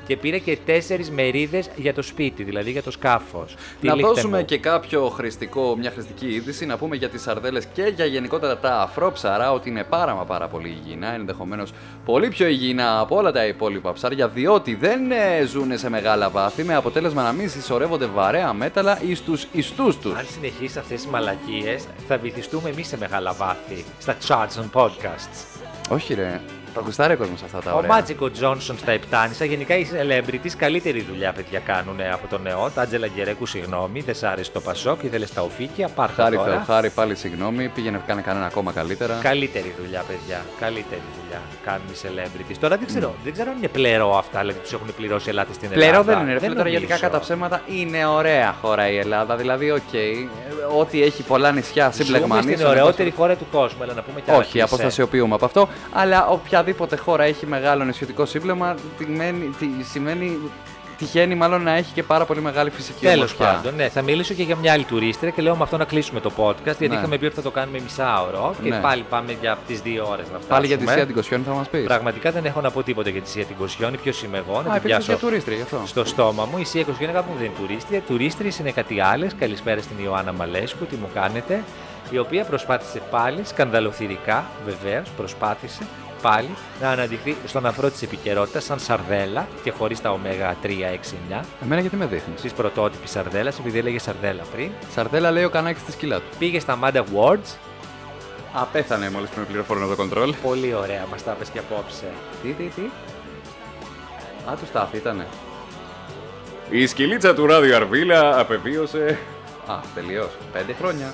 [0.10, 0.16] Μπλε.
[0.16, 3.56] Και πήρε και τέσσερις μερίδες για το σπίτι, δηλαδή για το σκάφος.
[3.82, 8.06] Να δώσουμε και κάποιο χρηστικό, μια χρηστική είδηση, να πούμε για τις σαρδέλες και για
[8.06, 11.72] γενικότερα τα αφρόψαρα ότι είναι πάρα μα πάρα πολύ υγιεινά, ενδεχομένως
[12.06, 16.64] πολύ πιο υγιεινά από όλα τα υπόλοιπα ψάρια, διότι δεν ε, ζουν σε μεγάλα βάθη,
[16.64, 20.14] με αποτέλεσμα να μην συσσωρεύονται βαρέα μέταλλα εις τους ιστούς τους.
[20.18, 25.60] Αν συνεχίσει αυτές τις μαλακίες, θα βυθιστούμε εμείς σε μεγάλα βάθη στα charts and podcasts.
[25.90, 26.42] Όχι ρε,
[26.74, 27.90] θα γουστάρει ο κόσμος αυτά τα Ο ωραία.
[27.90, 29.46] Μάτζικο Τζόνσον στα Επτάνησα.
[29.46, 32.70] Γενικά οι celebrities καλύτερη δουλειά, παιδιά, κάνουν από τον νεό.
[32.76, 35.88] Τα Άντζελα Γκερέκου, συγγνώμη, δεν σ' άρεσε το Πασόκ, ήθελε τα οφίκια.
[35.88, 36.52] Πάρτα Χάρη τώρα.
[36.52, 39.20] Θεοχάρη, πάλι συγγνώμη, πήγαινε κάνε κανένα ακόμα καλύτερα.
[39.22, 40.46] Καλύτερη δουλειά, παιδιά.
[40.60, 42.56] Καλύτερη δουλειά κάνουν οι celebrities.
[42.60, 45.70] Τώρα δεν ξέρω, δεν ξέρω αν είναι πλερό αυτά, δηλαδή τους έχουν πληρώσει ελάτε στην
[45.72, 45.90] Ελλάδα.
[45.92, 47.02] Πλέον δεν είναι, ρε φίλε, τώρα γιατί νομίζω.
[47.02, 49.36] κακά τα ψέματα είναι ωραία χώρα η Ελλάδα.
[49.36, 50.00] Δηλαδή, οκ, ε,
[50.80, 52.54] ό,τι έχει πολλά νησιά Ζούμε σύμπλεγμα νήσων.
[52.54, 54.66] στην ωραιότερη χώρα του κόσμου, έλα να πούμε κι άλλα Όχι, κλισέ.
[54.66, 55.68] αποστασιοποιούμε από αυτό.
[55.94, 56.28] Αλλά
[56.60, 60.38] οποιαδήποτε χώρα έχει μεγάλο νησιωτικό σύμπλεγμα, τιμένη- τι- σημαίνει.
[60.98, 63.46] Τυχαίνει μάλλον να έχει και πάρα πολύ μεγάλη φυσική Τέλος ομορφιά.
[63.62, 66.20] πάντων, ναι, θα μιλήσω και για μια άλλη τουρίστρια και λέω με αυτό να κλείσουμε
[66.20, 66.64] το podcast.
[66.64, 66.96] Γιατί Ναι.
[66.96, 68.80] είχαμε πει ότι θα το κάνουμε μισάωρο και Ναι.
[68.80, 70.48] πάλι πάμε για τις δύο ώρες να φτάσουμε.
[70.48, 71.84] Πάλι για τη Σία την Κοσιόνη θα μας πεις.
[71.84, 73.98] Πραγματικά δεν έχω να πω τίποτα για τη Σία την Κοσιόνη.
[73.98, 75.82] Ποιος είμαι εγώ, να Α, την υπήρξες πιάσω για τουρίστρια γι' αυτό.
[75.86, 76.58] στο στόμα μου.
[76.58, 78.02] Η Σία Κοσιόνη κάπου δεν είναι τουρίστρια.
[78.02, 79.32] Τουρίστριες είναι κάτι άλλες.
[79.40, 81.64] Καλησπέρα στην Ιωάννα Μαλέσκου, τι μου κάνετε.
[82.10, 85.84] Η οποία προσπάθησε πάλι, σκανδαλοθυρικά βεβαίως, προσπάθησε
[86.22, 86.50] πάλι
[86.82, 90.68] να αναδειχθεί στον αφρό της επικαιρότητας σαν σαρδέλα και χωρίς τα ωμέγα 3-6-9
[91.64, 94.72] Εμένα γιατί με δείχνεις; της πρωτότυπης σαρδέλας, επειδή έλεγε σαρδέλα πριν.
[94.94, 96.38] Σαρδέλα λέει ο κανάκι στη σκυλά του.
[96.40, 97.58] Πήγε στα Manda Awards.
[98.54, 100.34] Απέθανε μόλις που με πληροφορούν το κοντρόλ.
[100.42, 102.06] Πολύ ωραία, μας τα πες και απόψε.
[102.42, 102.82] Τι, τι, τι;
[104.50, 105.28] Α, του στάθη ήτανε.
[106.70, 109.18] Η σκυλίτσα του Ράδιο Αρβίλα απεβίωσε.
[109.68, 110.30] Α, τελείως.
[110.54, 111.14] Πέντε χρόνια.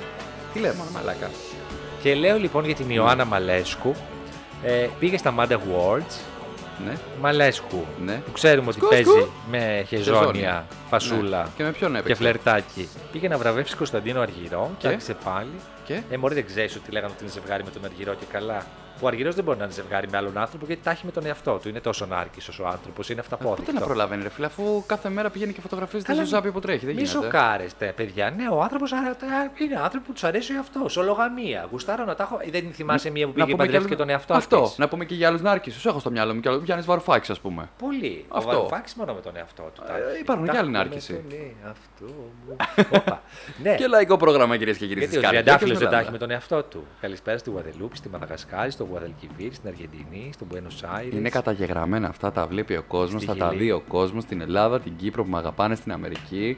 [0.53, 1.29] Τι λέμε, μαλάκα.
[2.01, 3.95] Και λέω λοιπόν για την Ιωάννα Μαλέσκου.
[4.67, 6.15] Ε, πήγες στα Manda Awards
[6.85, 6.93] Ναι.
[7.21, 7.85] Μαλέσκου.
[8.05, 8.13] Ναι.
[8.25, 9.27] Που ξέρουμε ότι Σκου, παίζει σκου.
[9.51, 10.19] με Χεζόνια.
[10.21, 11.49] χεζόνια, φασούλα Ναι.
[11.57, 12.21] Και με ποιον και έπαιξε.
[12.21, 12.89] φλερτάκι.
[13.11, 15.51] Πήγε να βραβεύσει Κωνσταντίνο Αργυρό και Και; άρχισε πάλι.
[15.85, 18.65] Και; Ε, μωρέ, δεν ξέρεις ότι λέγανε ότι είναι ζευγάρι με τον Αργυρό και καλά.
[19.01, 21.25] Ο Αργυρό δεν μπορεί να είναι ζευγάρι με άλλον άνθρωπο γιατί τα έχει με τον
[21.25, 21.69] εαυτό του.
[21.69, 23.63] Είναι τόσο νάρκης όσο ο άνθρωπος, είναι αυταπόδεικτο.
[23.71, 26.59] Πότε να προλαβαίνει, ρε φίλε, αφού κάθε μέρα πηγαίνει και φωτογραφίζεται Καλά, στο ζάπιο που
[26.59, 26.85] τρέχει.
[26.85, 27.23] Δεν Μη γίνεται.
[27.23, 28.29] σοκάρεστε, παιδιά.
[28.37, 31.01] Ναι, ο άνθρωπος είναι άνθρωπο που τους αρέσει ο αυτό.
[31.01, 31.67] Ολογαμία.
[31.71, 32.39] Γουστάρω να τα έχω.
[32.51, 34.61] Δεν θυμάσαι μία που πήγε και παντρεύτηκε άλλους- τον εαυτό Αυτό.
[34.61, 34.77] της.
[34.77, 35.69] Να πούμε και για άλλους νάρκου.
[35.85, 36.61] Έχω στο μυαλό μου και άλλο.
[36.63, 37.69] Γιάννης Βαρουφάκης, ας πούμε.
[37.79, 38.25] Πολύ.
[38.29, 38.49] Αυτό.
[38.49, 39.81] Ο Βαρουφάκης μόνο με τον εαυτό του.
[39.87, 40.19] τα Ε, έχει.
[40.21, 41.13] υπάρχουν Τα και άλλοι έχουμε νάρκησοι.
[41.13, 42.13] με τον εαυτό
[42.47, 42.55] μου.
[42.99, 43.21] Όπα.
[43.63, 43.75] Ναι.
[43.75, 44.99] Και λαϊκό πρόγραμμα, κυρίες και κύριοι.
[44.99, 46.03] Γιατί στις ο καρδιές Τριαντάφυλλο και δεν τα μετά.
[46.03, 46.85] έχει με τον εαυτό του.
[47.01, 51.13] Καλησπέρα στη Γουαδελούπη, στη Μαδαγασκάρη, στο Γουαδαλκιβίρ, στην Αργεντινή, στο Buenos Aires.
[51.13, 53.63] Είναι καταγεγραμμένα αυτά, τα βλέπει ο κόσμος, Στη θα τα Χιλή.
[53.63, 56.57] δει ο κόσμος στην Ελλάδα, την Κύπρο που με αγαπάνε, στην Αμερική.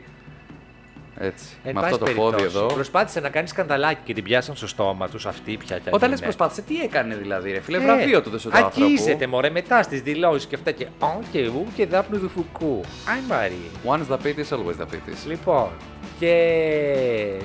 [1.20, 1.46] Έτσι.
[1.64, 2.74] Εν με πάση αυτό το πόδι περιπτώσει, εδώ.
[2.74, 5.78] Προσπάθησε να κάνει σκανδαλάκι και την πιάσαν στο στόμα τους αυτή πια.
[5.78, 6.28] κι αν Όταν λες είναι.
[6.28, 8.82] προσπάθησε, τι έκανε δηλαδή, ρε φίλε, Ε, βραβείο του δεσού του άνθρωπου.
[8.84, 12.82] Αγγίζεται μωρέ μετά στις δηλώσεις και αυτά και «Ω και ου και δάπνου του φουκού.
[13.12, 13.70] Άι Μαρή.
[13.86, 15.28] Once the pit is always the pit is.
[15.28, 15.70] Λοιπόν,
[16.20, 16.34] και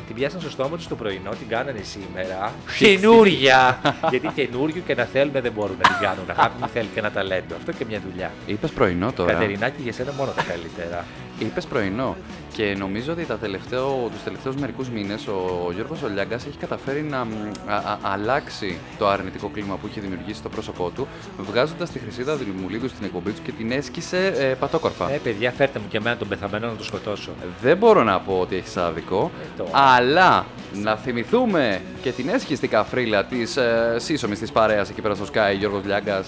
[0.07, 2.53] την πιάσαν στο στόμα τους το πρωινό, την κάνανε σήμερα.
[2.79, 3.81] Καινούρια!
[4.11, 6.25] Γιατί καινούριο και να θέλουμε δεν μπορούν να την κάνουν.
[6.31, 7.55] Αγάπη μου θέλει και ένα ταλέντο.
[7.55, 8.31] Αυτό και μια δουλειά.
[8.47, 9.33] Είπες πρωινό τώρα.
[9.33, 11.05] Κατερινάκη, για σένα μόνο τα καλύτερα.
[11.39, 12.16] Είπες πρωινό.
[12.53, 17.24] Και νομίζω ότι τα τελευταίο, τους τελευταίους μερικούς μήνες ο Γιώργος Ολιάγκας έχει καταφέρει να
[17.24, 17.28] μ,
[17.66, 21.07] α- α- αλλάξει το αρνητικό κλίμα που είχε δημιουργήσει στο πρόσωπό του,
[21.38, 25.12] βγάζοντας τη Χρυσίδα Δημουλίδου στην εκπομπή του και την έσκησε ε, πατόκορφα.
[25.12, 27.30] Ε, παιδιά, φέρτε μου και εμένα τον πεθαμένο να το σκοτώσω.
[27.62, 32.68] Δεν μπορώ να πω ότι έχεις άδικο, Ε, το- αλλά να θυμηθούμε και την έσχιστη
[32.68, 36.24] καφρίλα της ε, σύσσωμης της παρέας εκεί πέρα στο Sky, Γιώργος Λιάγκα.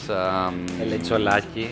[0.80, 1.68] Ελετσολάκι.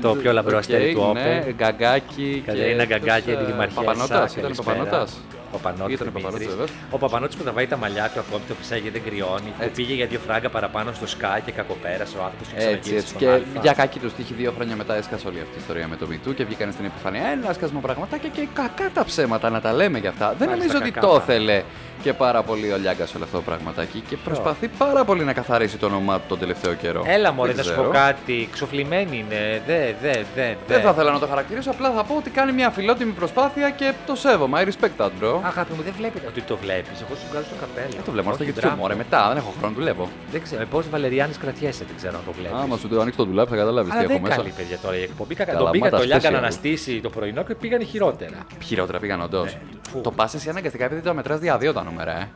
[0.00, 1.54] Το πιο λαμπρό αστέρι του Ναι, Όπελ.
[1.54, 2.42] γκαγκάκι.
[2.46, 3.80] Κατερίνα Γκαγκάκη, τη Δημαρχία.
[3.82, 5.06] Παπανότα, ήταν Παπανότα.
[5.52, 5.92] Παπανότη.
[5.92, 6.70] Ήταν Παπανώτης, βεβαίως.
[6.90, 9.50] Ο Παπανότη που τα βάει τα μαλλιά του ακόμη το φυσάει δεν κρυώνει.
[9.58, 9.74] Που Έτσι.
[9.82, 13.08] πήγε για δύο φράγκα παραπάνω στο Sky και κακοπέρασε ο άνθρωπο και Έτσι, ξαναγύρισε έτσι.
[13.08, 13.60] στον Και Αλφα.
[13.62, 16.34] για κάκι τους τύχη δύο χρόνια μετά έσκασε όλη αυτή η ιστορία με το Μητού
[16.34, 20.10] και βγήκαν στην επιφάνεια ένα σκασμό πραγματάκια και κακά τα ψέματα να τα λέμε για
[20.10, 20.34] αυτά.
[20.38, 21.22] Δεν Μάλιστα, νομίζω ότι κακά το τα.
[21.22, 21.62] ήθελε
[22.02, 25.76] και πάρα πολύ ο Λιάγκας όλο αυτό το πραγματάκι και προσπαθεί πάρα πολύ να καθαρίσει
[25.76, 27.02] το όνομά του τον τελευταίο καιρό.
[27.06, 27.86] Έλα μωρέ Δεν να σου ξέρω.
[27.86, 28.48] πω κάτι.
[28.52, 29.62] Ξοφλημένη είναι.
[29.66, 30.54] Δε, δε, δε.
[30.66, 33.92] Δεν θα ήθελα να το χαρακτηρίσω, απλά θα πω ότι κάνει μια φιλότιμη προσπάθεια και
[34.06, 34.62] το σέβομαι.
[34.62, 35.40] I respect that, bro.
[35.42, 37.00] Αγάπη μου, δεν βλέπετε ότι το βλέπεις.
[37.00, 37.88] Εγώ σου βγάζω το καπέλο.
[37.94, 38.76] Δεν το βλέπω στο Όχι, YouTube, μπράβο.
[38.76, 40.08] μωρέ, μετά, δεν έχω χρόνο, δουλεύω.
[40.32, 40.64] Δεν ξέρω.
[40.70, 42.58] Πώς Βαλεριάνης κρατιέσαι, δεν ξέρω αν το βλέπεις.
[42.62, 44.36] Άμα σου το ανοίξει το δουλάπι θα καταλάβεις τι Αλλά έχω δεν μέσα.
[44.36, 45.34] καλή παιδιά τώρα η εκπομπή.
[45.34, 45.52] Κακά.
[45.52, 46.40] Καλά, Τον πήγα μάτα το Λιάγκα να special.
[46.42, 48.38] αναστήσει το πρωινό και πήγανε χειρότερα.
[48.64, 49.44] Χειρότερα πήγαν όντως.
[49.44, 49.58] Ναι,
[49.90, 50.00] φου.
[50.00, 52.28] Το πα εσύ αναγκαστικά επειδή το μετράς δια δύο τα νούμερα, ε.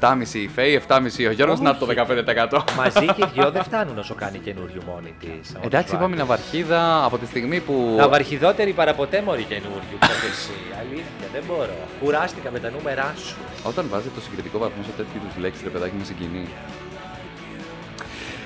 [0.00, 1.62] 7,5 η Φέη, 7,5 ο Γιώργος, Όχι.
[1.68, 2.64] να το 15%.
[2.76, 5.54] Μαζί και δυο δεν φτάνουν όσο κάνει καινούριο μόνη της.
[5.64, 7.94] Εντάξει, είπαμε ναυαρχίδα από τη στιγμή που.
[7.96, 9.96] Ναυαρχιδότερη παραποτέ μωρή καινούριου.
[10.00, 10.56] Ξέρεις εσύ.
[10.80, 11.76] Αλήθεια, δεν μπορώ.
[12.02, 13.36] Κουράστηκα με τα νούμερά σου.
[13.62, 16.48] Όταν βάζει το συγκριτικό βαθμό σε τέτοιου είδους λέξεις, ρε παιδάκι, με συγκινεί.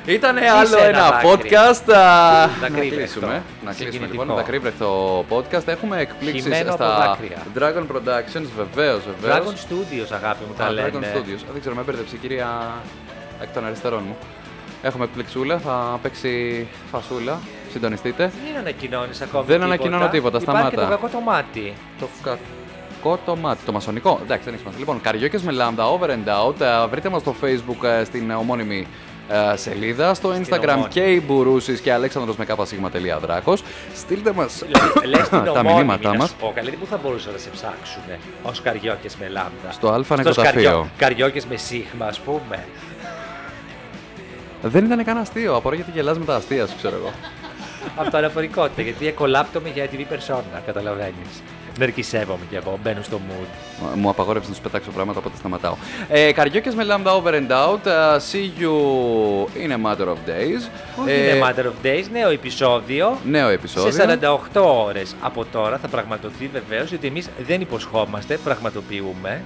[0.07, 1.29] Ήταν άλλο ένα ένα δάκρυ.
[1.29, 1.93] podcast.
[1.93, 2.97] α, Να Δακρύβρεχτο.
[2.97, 3.27] κλείσουμε.
[3.65, 4.23] Να κλείσουμε Συγκινητικό.
[4.23, 4.37] λοιπόν.
[4.37, 5.67] Δακρύβρεχτο podcast.
[5.69, 7.39] Έχουμε εκπλήξεις Χυμένο από στα δάκρυα.
[7.59, 9.37] Dragon Productions, βεβαίως, βεβαίως.
[9.39, 10.89] Dragon Studios, αγάπη μου, τα Α, λένε.
[10.93, 11.41] Dragon Studios.
[11.53, 12.49] Δεν ξέρω, με έμπερδεψε η κυρία
[13.43, 14.17] εκ των αριστερών μου.
[14.83, 17.39] Έχουμε εκπληξούλα, θα παίξει φασούλα.
[17.73, 18.33] Συντονιστείτε.
[18.53, 19.45] Δεν ανακοινώνεις ακόμη.
[19.47, 20.71] Δεν ανακοινώνω τίποτα, Υπάρχει σταμάτα.
[20.77, 21.75] και το κακό το μάτι.
[22.01, 24.19] Το κακό το μάτι, το μασονικό.
[24.23, 24.79] Εντάξει, δεν έχει σημασία.
[24.81, 26.61] Λοιπόν, καριόκες με λάμδα, over and out.
[26.61, 28.87] Ε, Βρείτε μας στο facebook ε, στην ομώνυμη ε,
[29.55, 30.14] σελίδα.
[30.14, 30.89] Στο instagram ομώνυμη.
[30.89, 32.66] και η Μπουρούσης και αλέξανδρος με κάπα
[33.95, 34.62] Στείλτε μας
[35.05, 36.29] Λες την τα ομώνυμη, μηνύματά να μας.
[36.29, 36.53] σου πω.
[36.55, 38.03] Καλή, πού θα μπορούσαν να σε ψάξουν
[38.43, 39.70] ως καριόκες με λάμδα.
[39.70, 40.89] Στο αλφα νεκροταφείο.
[40.97, 42.64] Καριόκες με σίγμα, ας πούμε.
[44.62, 45.57] Δεν ήταν καν αστείο.
[45.57, 47.12] Απορώ γιατί γελάς με τα αστεία σου, ξέρω εγώ.
[47.97, 51.43] Από το αναφορικότητα, γιατί εκολάπτομαι για TV persona, καταλαβαίνεις.
[51.79, 53.47] Νερκισεύομαι κι εγώ, μπαίνω στο mood.
[53.97, 55.75] Μου απαγόρεψες να σου πετάξω πράγματα, οπότε σταματάω.
[56.09, 57.87] Ε, Καριόκες με λάμδα over and out.
[57.87, 58.72] ε, see you
[59.66, 60.68] in a matter of days.
[61.01, 63.18] Όχι Ε, είναι Matter of Days, νέο επεισόδιο.
[63.25, 63.93] Νέο επεισόδιο.
[63.93, 64.18] Σε
[64.55, 69.43] 48 ώρες από τώρα θα πραγματοθεί βεβαίως, γιατί εμείς δεν υποσχόμαστε, πραγματοποιούμε.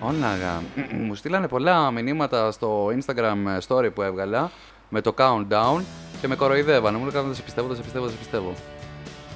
[0.00, 0.62] Όναγα.
[1.06, 4.50] Μου στείλανε πολλά μηνύματα στο Instagram story που έβγαλα
[4.88, 5.80] με το countdown
[6.20, 6.98] και με κοροϊδεύανε.
[6.98, 8.52] Μου λέγανε δεν σε πιστεύω, δεν σε πιστεύω, δεν σε πιστεύω.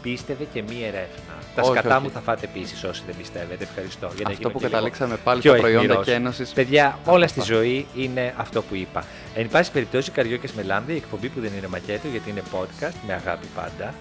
[0.02, 1.35] Πίστευε και μη ερεύνα.
[1.56, 2.04] Τα Όχι, σκατά όχι.
[2.04, 3.64] μου θα φάτε επίσης όσοι δεν πιστεύετε.
[3.64, 4.06] Ευχαριστώ.
[4.14, 6.04] Για να Αυτό γίνω που και λίγο καταλήξαμε πάλι πιο στα προϊόντα αιχμηρός.
[6.06, 6.50] και ένωσης.
[6.50, 7.54] Παιδιά, όλα στη Αυτό.
[7.54, 9.04] ζωή είναι αυτό που είπα.
[9.34, 12.94] Εν πάση περιπτώσει, Καριόκες με λάμδα, η εκπομπή που δεν είναι μακέτο γιατί είναι podcast,
[13.06, 13.94] με αγάπη πάντα.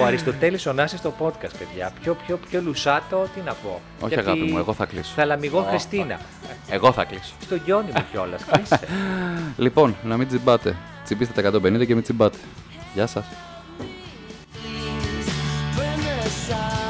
[0.00, 1.92] Ο Αριστοτέλης ο Νάσης στο podcast, παιδιά.
[2.02, 3.80] Πιο, πιο, πιο λουσάτο, τι να πω.
[4.00, 5.12] Όχι, Γιατί αγάπη μου, εγώ θα κλείσω.
[5.16, 6.18] Θα λαμιγώ Χριστίνα.
[6.68, 7.32] Εγώ θα κλείσω.
[7.42, 8.44] Στο γιόνι μου κιόλας.
[8.44, 8.80] Κλείσε.
[9.56, 10.76] Λοιπόν, να μην τσιμπάτε.
[11.04, 12.38] Τσιμπήστε τα 150 και μην τσιμπάτε.
[12.94, 13.24] Γεια σας.
[16.42, 16.81] side.